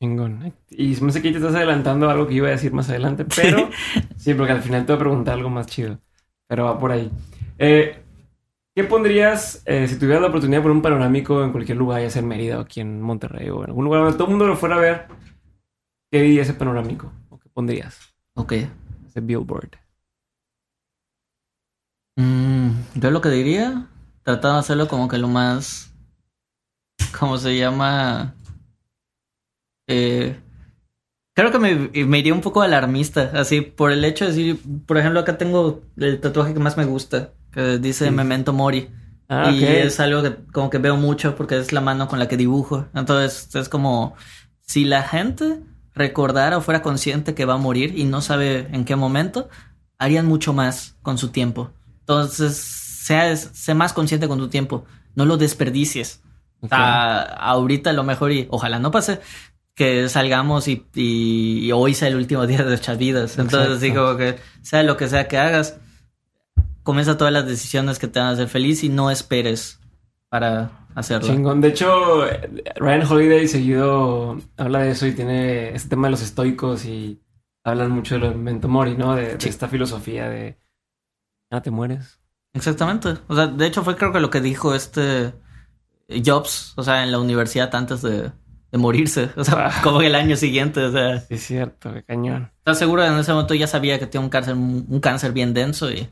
[0.01, 0.53] Chingón.
[0.69, 3.69] Y me sé que te estás adelantando algo que iba a decir más adelante, pero
[4.17, 5.99] sí, porque al final te voy a preguntar algo más chido.
[6.47, 7.09] Pero va por ahí.
[7.57, 8.04] Eh,
[8.75, 12.09] ¿Qué pondrías eh, si tuvieras la oportunidad de poner un panorámico en cualquier lugar, ya
[12.09, 14.47] sea en Mérida o aquí en Monterrey o en algún lugar donde todo el mundo
[14.47, 15.07] lo fuera a ver?
[16.11, 17.09] ¿Qué diría ese panorámico?
[17.29, 17.97] ¿O qué pondrías?
[18.33, 18.51] Ok.
[19.07, 19.77] Ese billboard.
[22.17, 23.87] Mm, yo lo que diría,
[24.23, 25.93] tratando de hacerlo como que lo más,
[27.17, 28.35] ¿cómo se llama?
[29.87, 30.37] Eh,
[31.33, 34.97] creo que me, me iría un poco alarmista, así, por el hecho de decir, por
[34.97, 38.11] ejemplo, acá tengo el tatuaje que más me gusta, que dice Sí.
[38.11, 38.89] Memento Mori.
[39.27, 39.69] Ah, y ok.
[39.69, 42.85] es algo que como que veo mucho porque es la mano con la que dibujo.
[42.93, 44.13] Entonces es como
[44.61, 45.61] si la gente
[45.95, 49.49] recordara o fuera consciente que va a morir y no sabe en qué momento,
[49.97, 51.71] harían mucho más con su tiempo.
[52.01, 54.85] Entonces, sea, sé más consciente con tu tiempo.
[55.15, 56.21] No lo desperdicies.
[56.61, 56.69] Ok.
[56.71, 59.21] Ah, ahorita lo mejor y ojalá no pase
[59.73, 63.37] que salgamos y, y- y hoy sea el último día de nuestras vidas.
[63.39, 64.05] Entonces, Exacto.
[64.05, 65.77] como que sea lo que sea que hagas,
[66.85, 69.81] comienza todas las decisiones que te van a hacer feliz y no esperes
[70.29, 71.27] para hacerlo.
[71.27, 71.59] Chingón.
[71.59, 76.21] De hecho, eh, Ryan Holiday seguido habla de eso y tiene este tema de los
[76.21, 77.19] estoicos y
[77.63, 79.15] hablan mucho de lo de Memento Mori, ¿no?
[79.15, 80.57] De, esta filosofía de
[81.51, 82.21] ah, te mueres.
[82.53, 83.15] Exactamente.
[83.27, 85.33] O sea, de hecho fue creo que lo que dijo este
[86.23, 88.31] Jobs, o sea, en la universidad antes de,
[88.71, 89.29] de morirse.
[89.37, 89.81] O sea, Ah.
[89.83, 90.81] como el año siguiente.
[90.83, 92.51] O sea, Sí, es cierto, qué cañón.
[92.59, 95.91] estás seguro en ese momento ya sabía que tenía un cáncer, un cáncer bien denso
[95.91, 96.07] y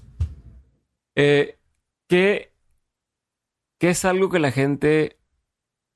[1.15, 1.57] Eh,
[2.07, 2.53] ¿qué,
[3.79, 5.19] ¿Qué es algo que la gente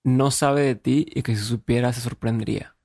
[0.03, 2.76] no sabe de ti y que si supiera se sorprendería?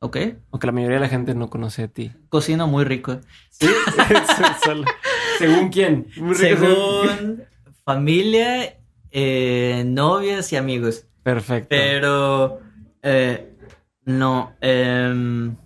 [0.00, 0.16] ok.
[0.50, 2.12] O que la mayoría de la gente no conoce de ti.
[2.28, 3.20] Cocino muy rico.
[3.50, 3.66] ¿Sí?
[5.38, 6.08] ¿Según quién?
[6.16, 7.42] Muy rico, Según
[7.84, 8.78] familia,
[9.10, 11.06] eh, novias y amigos.
[11.22, 11.68] Perfecto.
[11.70, 12.60] Pero
[13.02, 13.56] eh,
[14.04, 15.56] no, em,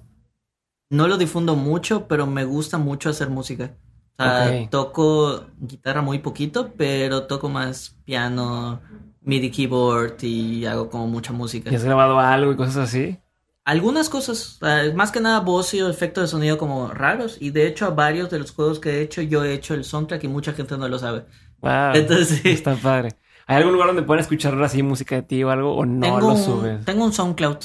[0.90, 3.76] no lo difundo mucho, pero me gusta mucho hacer música.
[4.18, 8.80] O sea, toco guitarra muy poquito, pero toco más piano,
[9.22, 11.70] MIDI keyboard y hago como mucha música.
[11.70, 13.18] ¿Y has grabado algo y cosas así?
[13.64, 14.58] Algunas cosas,
[14.94, 17.36] más que nada voz y efectos de sonido como raros.
[17.40, 19.84] Y de hecho a varios de los juegos que he hecho, yo he hecho el
[19.84, 21.26] soundtrack y mucha gente no lo sabe.
[21.60, 21.94] Wow.
[21.94, 22.50] Entonces sí.
[22.50, 23.10] Está padre.
[23.46, 25.74] ¿Hay algún lugar donde puedan escuchar así música de ti o algo?
[25.76, 26.84] ¿O no tengo, lo un, subes?
[26.84, 27.58] tengo un SoundCloud.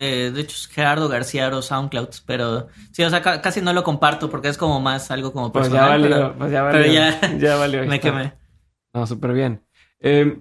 [0.00, 2.08] Eh, de hecho es Gerardo García o SoundCloud.
[2.26, 5.52] Pero sí, o sea, ca- casi no lo comparto porque es como más algo como
[5.52, 6.02] Pues personal.
[6.02, 6.92] ya valió, pero pues ya pero valió.
[6.94, 7.84] ya- ya valió.
[7.86, 8.32] me quemé.
[8.92, 9.64] No, súper bien.
[10.00, 10.38] Eh,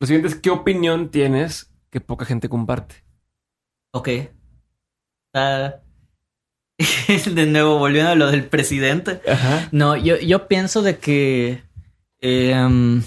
[0.00, 3.04] lo siguiente es, ¿qué opinión tienes que poca gente comparte?
[3.92, 4.08] Ok.
[5.34, 5.76] Ah,
[7.34, 9.20] de nuevo, volviendo a lo del presidente.
[9.28, 9.68] Ajá.
[9.72, 11.62] No, yo, yo pienso de que
[12.20, 13.02] em,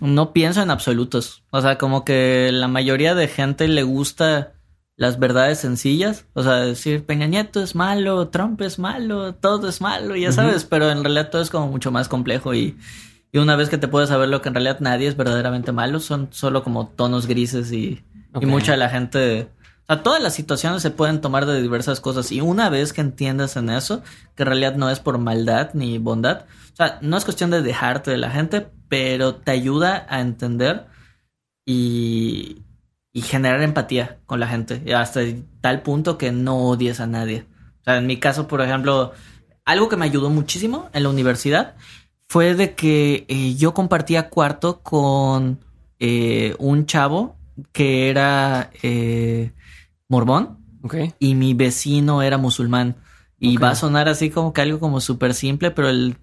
[0.00, 1.42] no pienso en absolutos.
[1.50, 4.52] O sea, como que la mayoría de gente le gusta
[4.96, 6.26] las verdades sencillas.
[6.34, 10.64] O sea, decir Peña Nieto es malo, Trump es malo, todo es malo, ya sabes,
[10.64, 12.76] pero en realidad todo es como mucho más complejo y,
[13.32, 16.00] y una vez que te puedes saber lo que en realidad nadie es verdaderamente malo,
[16.00, 18.04] son solo como tonos grises y,
[18.38, 19.48] y mucha de la gente...
[19.84, 23.00] O sea, todas las situaciones se pueden tomar de diversas cosas y una vez que
[23.00, 24.02] entiendas en eso,
[24.36, 26.44] que en realidad no es por maldad ni bondad,
[26.84, 30.86] sea, no es cuestión de dejarte de la gente, pero te ayuda a entender
[31.64, 32.62] y,
[33.12, 35.20] y generar empatía con la gente, hasta
[35.60, 37.46] tal punto que no odies a nadie.
[37.80, 39.12] O sea, en mi caso, por ejemplo,
[39.64, 41.76] algo que me ayudó muchísimo en la universidad
[42.28, 45.64] fue de que eh, yo compartía cuarto con
[45.98, 47.36] eh, un chavo
[47.72, 49.52] que era eh,
[50.08, 50.58] mormón
[51.18, 52.96] y mi vecino era musulmán.
[53.38, 56.18] Y va a sonar así como que algo como súper simple, pero el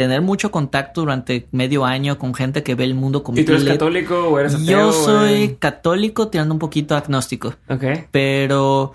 [0.00, 3.64] tener mucho contacto durante medio año con gente que ve el mundo ¿Y tú eres
[3.64, 4.66] católico o eres ateo?
[4.66, 7.84] Yo soy católico tirando un poquito agnóstico, Ok.
[8.10, 8.94] pero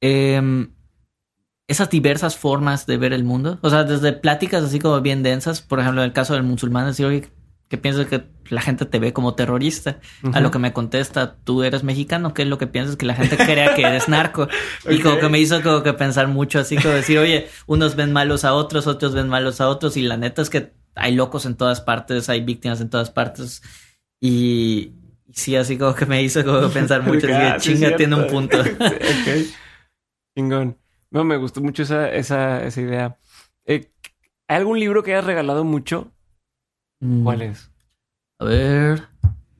[0.00, 0.70] em,
[1.68, 5.60] esas diversas formas de ver el mundo, o sea, desde pláticas así como bien densas,
[5.60, 7.28] por ejemplo, en el caso del musulmán, decir, oye,
[7.68, 9.98] que piensas que la gente te ve como terrorista,
[10.32, 12.96] a lo que me contesta, tú eres mexicano, ¿qué es lo que piensas?
[12.96, 14.46] Que la gente crea que eres narco.
[14.88, 18.12] Y como que me hizo como que pensar mucho, así como decir, oye, unos ven
[18.12, 21.44] malos a otros, otros ven malos a otros, y la neta es que hay locos
[21.44, 23.62] en todas partes, hay víctimas en todas partes,
[24.20, 24.92] y
[25.32, 28.14] sí, así como que me hizo como pensar mucho, así Ah, que sí, chinga, tiene
[28.14, 28.60] un punto.
[28.60, 29.46] ok.
[30.36, 30.78] Chingón.
[31.10, 33.18] No, me gustó mucho esa, esa, esa idea.
[33.64, 33.90] Eh,
[34.48, 36.12] ¿Hay algún libro que hayas regalado mucho?
[37.00, 37.70] ¿Cuál es?
[38.38, 39.08] A ver,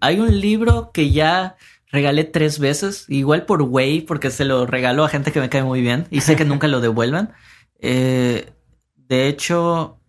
[0.01, 1.57] hay un libro que ya
[1.89, 5.63] regalé tres veces, igual por Way, porque se lo regalo a gente que me cae
[5.63, 7.31] muy bien y sé que nunca lo devuelven.
[7.79, 8.53] Eh,
[8.97, 10.01] de hecho,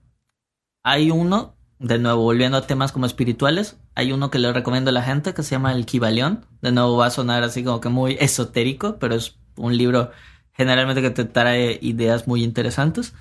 [0.84, 4.93] hay uno, de nuevo, volviendo a temas como espirituales, hay uno que le recomiendo a
[4.93, 6.45] la gente que se llama El Kibalión.
[6.61, 10.11] De nuevo, va a sonar así como que muy esotérico, pero es un libro
[10.53, 13.13] generalmente que te trae ideas muy interesantes.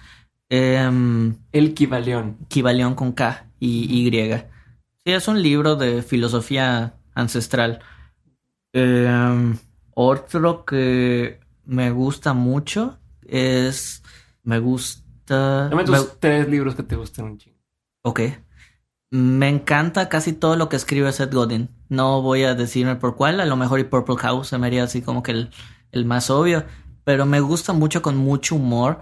[0.49, 2.39] Em, El Kibalión.
[2.49, 4.11] Kibalión con K y Y.
[5.05, 7.81] Sí, es un libro de filosofía ancestral.
[8.73, 9.55] Eh,
[9.95, 14.03] otro que me gusta mucho es.
[14.43, 15.69] Me gusta.
[15.71, 17.57] Dame me- tus tres libros que te gustan un chingo.
[18.03, 18.21] ok.
[19.11, 21.71] Me encanta casi todo lo que escribe Seth Godin.
[21.89, 24.83] No voy a decirme por cuál, a lo mejor y Purple House se me haría
[24.85, 25.51] así como que el,
[25.93, 26.65] el más obvio.
[27.05, 29.01] Pero me gusta mucho con mucho humor.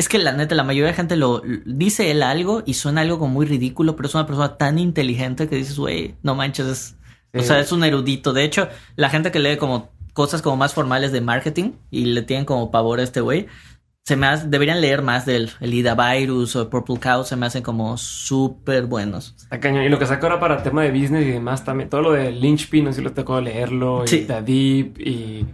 [0.00, 3.18] Es que la neta, la mayoría de gente lo dice él algo y suena algo
[3.18, 6.96] como muy ridículo, pero es una persona tan inteligente que dices, güey, no manches, es,
[7.34, 8.32] o sea, es un erudito.
[8.32, 12.22] De hecho, la gente que lee como cosas como más formales de marketing y le
[12.22, 13.46] tienen como pavor a este güey,
[14.02, 17.44] se me hace- deberían leer más del el Ida Virus o Purple Cow, se me
[17.44, 19.34] hacen como súper buenos.
[19.36, 19.84] Está cañón.
[19.84, 21.90] Y lo que saca ahora para tema de business y demás también.
[21.90, 24.04] Todo lo de Lynchpin, no sé si lo tocó leerlo.
[24.06, 24.16] Sí.
[24.16, 25.46] Y The Deep y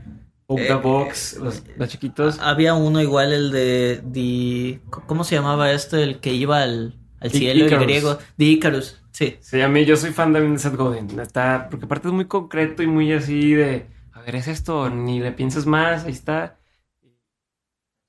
[0.48, 2.38] Oak the Eh, Box, los, los chiquitos.
[2.40, 6.02] Había uno igual, el de, de- ¿Cómo se llamaba este?
[6.02, 7.86] El que iba al, al I- cielo, el Icarus.
[7.86, 8.18] griego.
[8.36, 9.36] De Icarus, sí.
[9.40, 11.18] Sí, a mí yo soy fan también de Seth Godin.
[11.18, 15.18] Está, porque aparte es muy concreto y muy así de, a ver, es esto, ni
[15.20, 16.58] le piensas más, ahí está.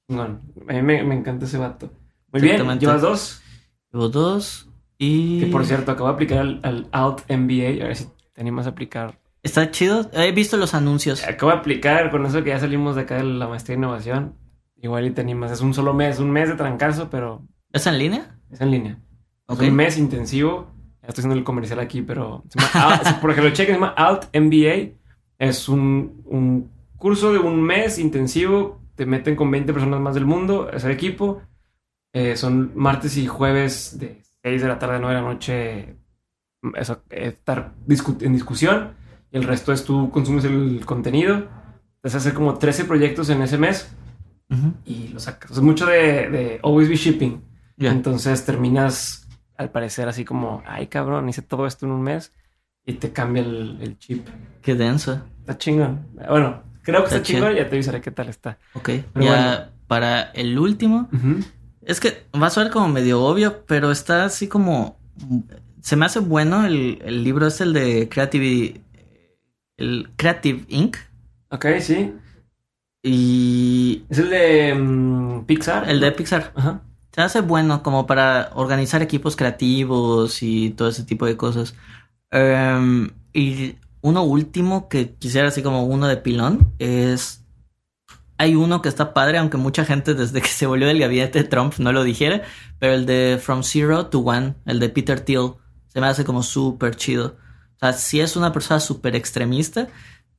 [0.07, 0.41] Chingón.
[0.69, 1.91] A mí me, me encanta ese vato.
[2.31, 3.41] Muy bien, llevas dos.
[3.91, 4.69] Llevo dos.
[4.97, 5.39] Y.
[5.39, 7.83] Que por cierto, acabo de aplicar al, al Out MBA.
[7.83, 9.19] A ver si te animas a aplicar.
[9.47, 10.09] Está chido.
[10.11, 11.25] He visto los anuncios.
[11.25, 14.35] Acabo de aplicar con eso que ya salimos de acá de la maestría de innovación.
[14.81, 15.51] Igual y te animas.
[15.51, 18.35] Es un solo mes, un mes de trancazo, pero ¿Es en línea?
[18.51, 18.99] es en línea.
[19.47, 19.61] Ok.
[19.61, 20.67] Es un mes intensivo.
[21.01, 22.43] Ya estoy haciendo el comercial aquí, pero...
[22.49, 24.97] se llama si por ejemplo, chequen, se llama Out MBA.
[25.39, 28.81] Es un, un curso de un mes intensivo.
[28.95, 30.69] Te meten con 20 personas más del mundo.
[30.71, 31.41] Es el equipo.
[32.11, 35.95] Eh, son martes y jueves de 6 de la tarde a 9 de la noche.
[36.75, 38.93] Eso, estar discu- en discusión.
[39.31, 41.47] Y el resto es tú consumes el contenido.
[42.03, 43.89] Vas a hacer como 13 proyectos en ese mes
[44.85, 45.51] y lo sacas.
[45.51, 47.41] Es mucho de, de always be shipping.
[47.75, 47.91] Ya.
[47.91, 52.31] Entonces terminas, al parecer, así como, ay cabrón, hice todo esto en un mes
[52.85, 54.27] y te cambia el, el chip.
[54.61, 55.21] Qué denso.
[55.41, 56.07] Está chingón.
[56.27, 58.57] Bueno, creo que está, Está chingón y ya te avisaré qué tal está.
[58.73, 58.89] Ok.
[59.13, 59.71] Pero ya bueno.
[59.87, 61.09] para el último.
[61.81, 64.97] Es que va a ser como medio obvio, pero está así como.
[65.81, 68.81] Se me hace bueno el, el libro, es el de Creative.
[69.77, 70.97] El Creative Inc.
[71.49, 72.13] Ok, sí.
[73.03, 75.89] Y Es el de mm, Pixar.
[75.89, 76.51] el de Pixar.
[76.55, 76.81] Ajá.
[77.13, 81.75] Se hace bueno como para organizar equipos creativos y todo ese tipo de cosas.
[82.31, 87.43] Em, y uno último que quisiera así como uno de pilón es...
[88.39, 91.49] Hay uno que está padre, aunque mucha gente desde que se volvió del gabinete de
[91.49, 92.43] Trump no lo dijera,
[92.77, 95.53] pero el de From Zero to One, el de Peter Thiel,
[95.87, 97.35] se me hace como súper chido.
[97.77, 99.87] O sea, sí es una persona súper extremista,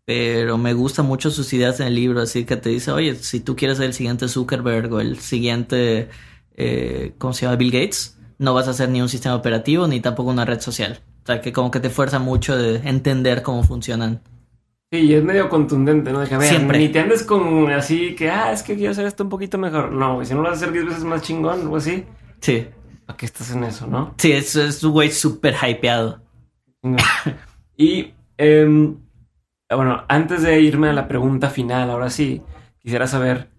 [0.04, 3.40] pero me gustan mucho sus ideas en el libro, así que te dice, oye, si
[3.40, 6.08] tú quieres ser el siguiente Zuckerberg o el siguiente,
[6.56, 7.56] eh, ¿cómo se llama?
[7.56, 11.00] Bill Gates, no vas a hacer ni un sistema operativo ni tampoco una red social.
[11.22, 14.22] O sea, que como que te fuerza mucho de entender cómo funcionan.
[14.90, 16.20] Sí, y es medio contundente, ¿no?
[16.20, 16.78] De que, a ver, Siempre.
[16.78, 19.92] ni te andes con así que, ah, es que quiero hacer esto un poquito mejor.
[19.92, 22.04] No, si no lo vas a hacer 10 veces más chingón o así,
[22.40, 22.66] Sí.
[23.04, 24.14] ¿para qué estás en eso, no?
[24.16, 26.22] Sí, es, es un güey súper hypeado.
[27.76, 28.96] Y, em,
[29.70, 32.42] bueno, antes de irme a la pregunta final, ahora sí,
[32.78, 33.50] quisiera saber,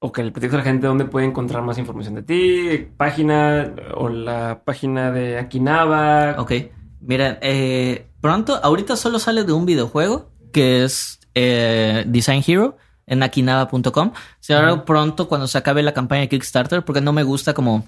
[0.00, 3.72] o que le platiques a la gente dónde puede encontrar más información de ti, página
[3.94, 6.36] o la página de Akinaba.
[6.38, 6.52] Ok.
[7.00, 13.22] Mira, eh, pronto, ahorita solo sale de un videojuego que es eh, Design Hero en
[13.22, 14.12] akinaba.com.
[14.40, 14.84] Se hará Ujú.
[14.84, 17.86] pronto cuando se acabe la campaña de Kickstarter porque no me gusta como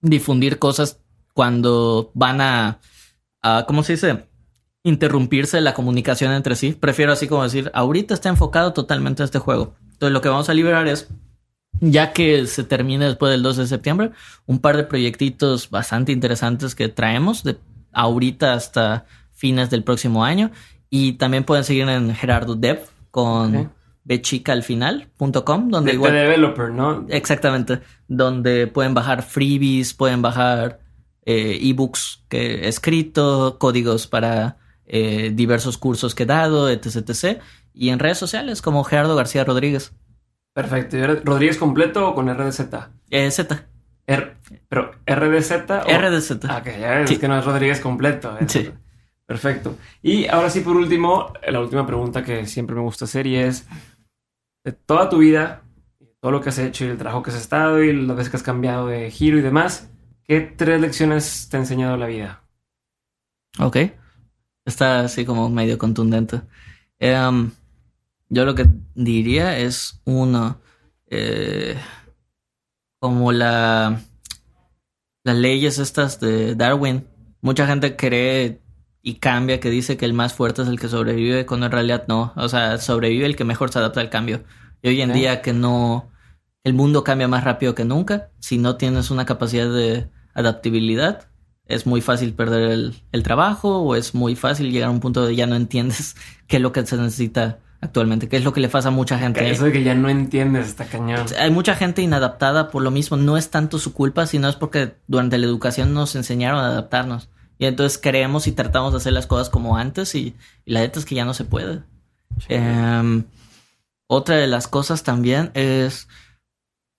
[0.00, 1.00] difundir cosas
[1.34, 2.78] cuando van a,
[3.44, 4.24] a ¿cómo se dice?
[4.82, 6.72] Interrumpirse la comunicación entre sí.
[6.72, 9.74] Prefiero así como decir, ahorita está enfocado totalmente a este juego.
[9.92, 11.08] Entonces lo que vamos a liberar es
[11.80, 14.10] ya que se termine después del 12 de septiembre,
[14.46, 17.58] un par de proyectitos bastante interesantes que traemos de
[17.92, 20.50] ahorita hasta fines del próximo año.
[20.90, 22.80] Y también pueden seguir en Gerardo Dev
[23.10, 23.68] con Ok.
[24.04, 26.12] bechica al final.com, donde De, de igual...
[26.12, 27.06] developer, ¿no?
[27.08, 30.78] Exactamente, donde pueden bajar freebies, pueden bajar
[31.26, 37.40] ebooks que he escrito, códigos para eh, diversos cursos que he dado, etc, etc.
[37.72, 39.92] Y en redes sociales como Gerardo García Rodríguez.
[40.52, 40.96] Perfecto.
[40.96, 42.60] ¿Y R- ¿Rodríguez completo o con RDZ?
[43.10, 43.66] Eh, Z,
[44.06, 44.36] R-
[44.68, 45.98] pero RDZ o...
[45.98, 46.44] RDZ.
[46.48, 47.14] Ah, ok, ya ves, Sí.
[47.14, 48.36] es que no es Rodríguez completo.
[48.38, 48.70] es- Sí.
[49.26, 49.78] Perfecto.
[50.02, 53.66] Y ahora sí, por último, la última pregunta que siempre me gusta hacer y es,
[54.64, 55.62] de toda tu vida,
[56.20, 58.36] todo lo que has hecho y el trabajo que has estado y las veces que
[58.36, 59.90] has cambiado de giro y demás,
[60.26, 62.42] ¿qué tres lecciones te ha enseñado la vida?
[63.58, 63.76] Ok.
[64.64, 66.42] Está así como medio contundente.
[66.98, 67.50] Em,
[68.28, 70.60] yo lo que diría es uno,
[71.06, 71.76] eh,
[72.98, 74.00] como la,
[75.24, 77.06] las leyes estas de Darwin.
[77.42, 78.62] Mucha gente cree
[79.02, 82.06] y cambia que dice que el más fuerte es el que sobrevive, cuando en realidad
[82.08, 82.32] no.
[82.36, 84.44] O sea, sobrevive el que mejor se adapta al cambio.
[84.82, 86.10] Y hoy en día que no,
[86.64, 88.30] el mundo cambia más rápido que nunca.
[88.38, 91.28] Si no tienes una capacidad de adaptabilidad,
[91.66, 95.24] es muy fácil perder el, el trabajo o es muy fácil llegar a un punto
[95.24, 96.16] de ya no entiendes
[96.46, 99.18] qué es lo que se necesita actualmente, qué es lo que le pasa a mucha
[99.18, 99.48] gente.
[99.50, 101.26] Eso de que ya no entiendes está cañón.
[101.38, 104.94] Hay mucha gente inadaptada por lo mismo, no es tanto su culpa, sino es porque
[105.06, 107.28] durante la educación nos enseñaron a adaptarnos.
[107.58, 110.98] Y entonces creemos y tratamos de hacer las cosas como antes y, y la neta
[110.98, 111.82] es que ya no se puede.
[112.48, 113.24] Em,
[114.06, 116.08] otra de las cosas también es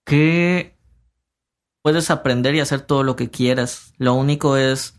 [0.05, 0.74] que
[1.85, 3.93] puedes aprender y hacer todo lo que quieras.
[3.99, 4.95] Lo único es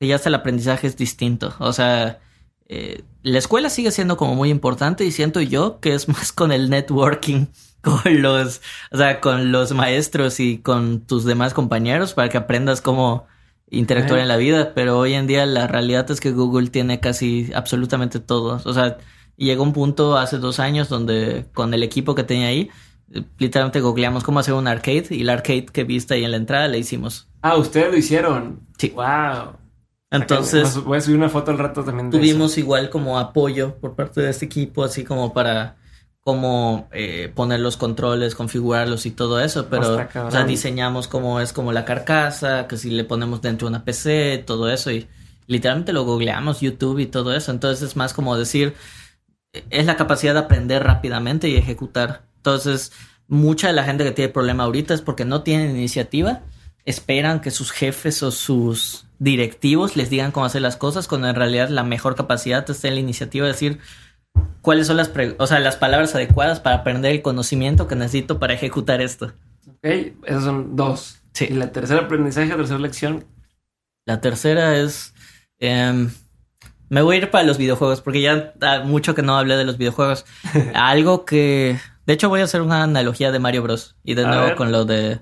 [0.00, 1.54] que ya hasta el aprendizaje es distinto.
[1.58, 2.18] O sea,
[2.64, 6.50] eh, la escuela sigue siendo como muy importante y siento yo que es más con
[6.50, 7.48] el networking,
[7.82, 12.80] con los, o sea, con los maestros y con tus demás compañeros para que aprendas
[12.80, 13.26] cómo
[13.68, 14.72] interactuar en la vida.
[14.74, 18.62] Pero hoy en día la realidad es que Google tiene casi absolutamente todo.
[18.64, 18.96] O sea,
[19.36, 22.70] llegó un punto hace dos años donde con el equipo que tenía ahí,
[23.38, 26.68] literalmente googleamos cómo hacer un arcade y el arcade que viste ahí en la entrada
[26.68, 27.28] le hicimos.
[27.42, 28.60] Ah, ustedes lo hicieron.
[28.78, 28.90] Sí.
[28.90, 29.56] Wow.
[30.10, 33.94] Entonces voy a subir una foto al rato también de tuvimos igual como apoyo por
[33.94, 35.76] parte de este equipo, así como para
[36.20, 40.28] cómo eh, poner los controles, configurarlos y todo eso, pero Está cabrón.
[40.28, 43.84] o sea, diseñamos cómo es como la carcasa, que si le ponemos dentro de una
[43.84, 45.06] PC, todo eso y
[45.46, 48.74] literalmente lo googleamos YouTube y todo eso, entonces es más como decir
[49.52, 52.22] eh, es la capacidad de aprender rápidamente y ejecutar.
[52.44, 52.92] Entonces,
[53.26, 56.42] mucha de la gente que tiene problema ahorita es porque no tienen iniciativa,
[56.84, 61.34] esperan que sus jefes o sus directivos les digan cómo hacer las cosas, cuando en
[61.36, 63.78] realidad la mejor capacidad está en la iniciativa de decir
[64.60, 68.38] cuáles son las, pre- o sea, las palabras adecuadas para aprender el conocimiento que necesito
[68.38, 69.32] para ejecutar esto.
[69.66, 69.86] Ok,
[70.26, 71.16] esos son dos.
[71.32, 71.46] Sí.
[71.48, 73.24] Y la tercera aprendizaje, la tercera lección.
[74.04, 75.14] La tercera es.
[75.60, 76.10] em,
[76.90, 79.64] me voy a ir para los videojuegos, porque ya da mucho que no hablé de
[79.64, 80.26] los videojuegos.
[80.74, 81.78] Algo que.
[82.06, 83.96] De hecho, voy a hacer una analogía de Mario Bros.
[84.04, 84.56] Y de A nuevo ver.
[84.56, 85.20] con lo de.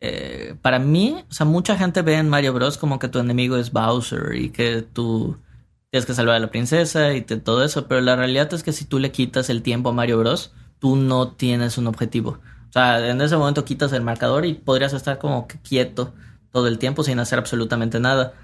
[0.00, 2.78] eh, para mí, o sea, mucha gente ve en Mario Bros.
[2.78, 5.38] como que tu enemigo es Bowser y que tú
[5.90, 7.86] tienes que salvar a la princesa y te- todo eso.
[7.88, 10.96] Pero la realidad es que si tú le quitas el tiempo a Mario Bros., tú
[10.96, 12.38] no tienes un objetivo.
[12.68, 16.12] O sea, en ese momento quitas el marcador y podrías estar como que quieto
[16.52, 18.34] todo el tiempo sin hacer absolutamente nada.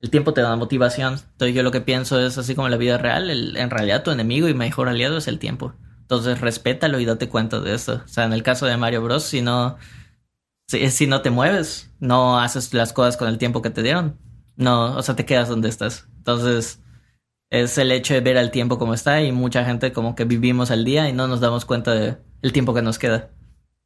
[0.00, 1.14] El tiempo te da motivación.
[1.32, 4.02] Entonces yo lo que pienso es así como en la vida real, el- en realidad
[4.04, 5.74] tu enemigo y mejor aliado es el tiempo.
[6.10, 8.02] Entonces respétalo y date cuenta de eso.
[8.04, 9.76] O sea, en el caso de Mario Bros, si no,
[10.66, 14.18] si, si no te mueves, no haces las cosas con el tiempo que te dieron,
[14.56, 16.08] no, o sea, te quedas donde estás.
[16.16, 16.82] Entonces,
[17.48, 20.72] es el hecho de ver al tiempo como está y mucha gente como que vivimos
[20.72, 22.16] al día y no nos damos cuenta de
[22.52, 23.30] tiempo que nos queda.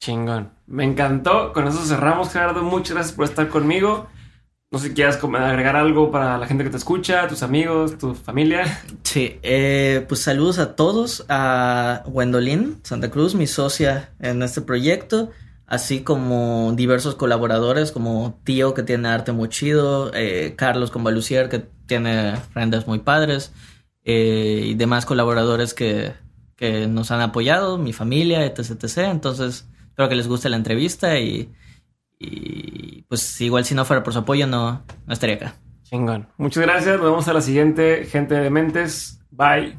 [0.01, 0.51] Chingón.
[0.67, 1.53] Me encantó.
[1.53, 2.63] Con eso cerramos, Gerardo.
[2.63, 4.09] Muchas gracias por estar conmigo.
[4.75, 8.13] No sé si quieras agregar algo para la gente que te escucha, tus amigos, tu
[8.13, 8.65] familia.
[9.05, 15.31] Sí, eh, pues saludos a todos, a Gwendolyn Santa Cruz, mi socia en este proyecto,
[15.69, 21.65] así como diversos colaboradores como Tío que tiene arte muy chido, eh, Carlos Convalucier que
[21.87, 23.53] tiene rendas muy padres
[24.03, 26.15] eh, y demás colaboradores que,
[26.57, 28.99] que, nos han apoyado, mi familia, etc, etc.
[29.13, 31.49] Entonces, espero que les guste la entrevista y,
[32.19, 35.55] y pues igual si no fuera por su apoyo no, no estaría acá.
[35.85, 36.27] Chingón.
[36.37, 36.97] Muchas gracias.
[36.97, 39.21] Nos vemos a la siguiente, gente de Mentes.
[39.31, 39.79] Bye.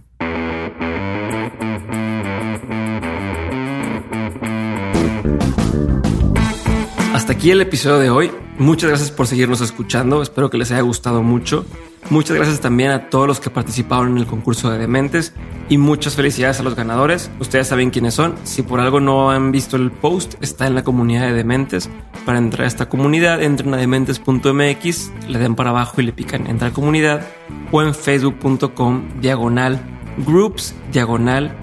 [7.13, 8.44] Hasta aquí el episodio de hoy.
[8.57, 10.21] Muchas gracias por seguirnos escuchando.
[10.21, 11.65] Espero que les haya gustado mucho.
[12.09, 15.33] Muchas gracias también a todos los que participaron en el concurso de Dementes
[15.67, 17.31] y muchas felicidades a los ganadores.
[17.39, 18.35] Ustedes saben quiénes son.
[18.43, 21.89] Si por algo no han visto el post, está en la comunidad de Dementes.
[22.25, 26.47] Para entrar a esta comunidad, entren a dementes.mx, le den para abajo y le pican
[26.47, 27.27] entrar comunidad
[27.71, 29.81] o en facebook.com diagonal
[30.25, 31.53] groups diagonal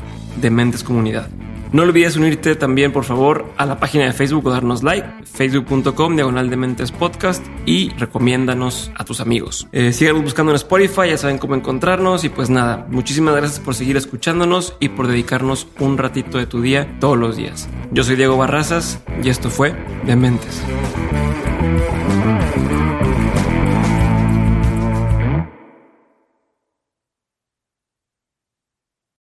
[0.40, 1.28] Dementes comunidad.
[1.72, 6.16] No olvides unirte también, por favor, a la página de Facebook o darnos like, facebook.com,
[6.16, 9.66] diagonal de mentes podcast y recomiéndanos a tus amigos.
[9.72, 9.90] Eh,
[10.22, 14.76] buscando en Spotify, ya saben cómo encontrarnos y pues nada, muchísimas gracias por seguir escuchándonos
[14.80, 17.70] y por dedicarnos un ratito de tu día todos los días.
[17.90, 20.62] Yo soy Diego Barrazas y esto fue Dementes.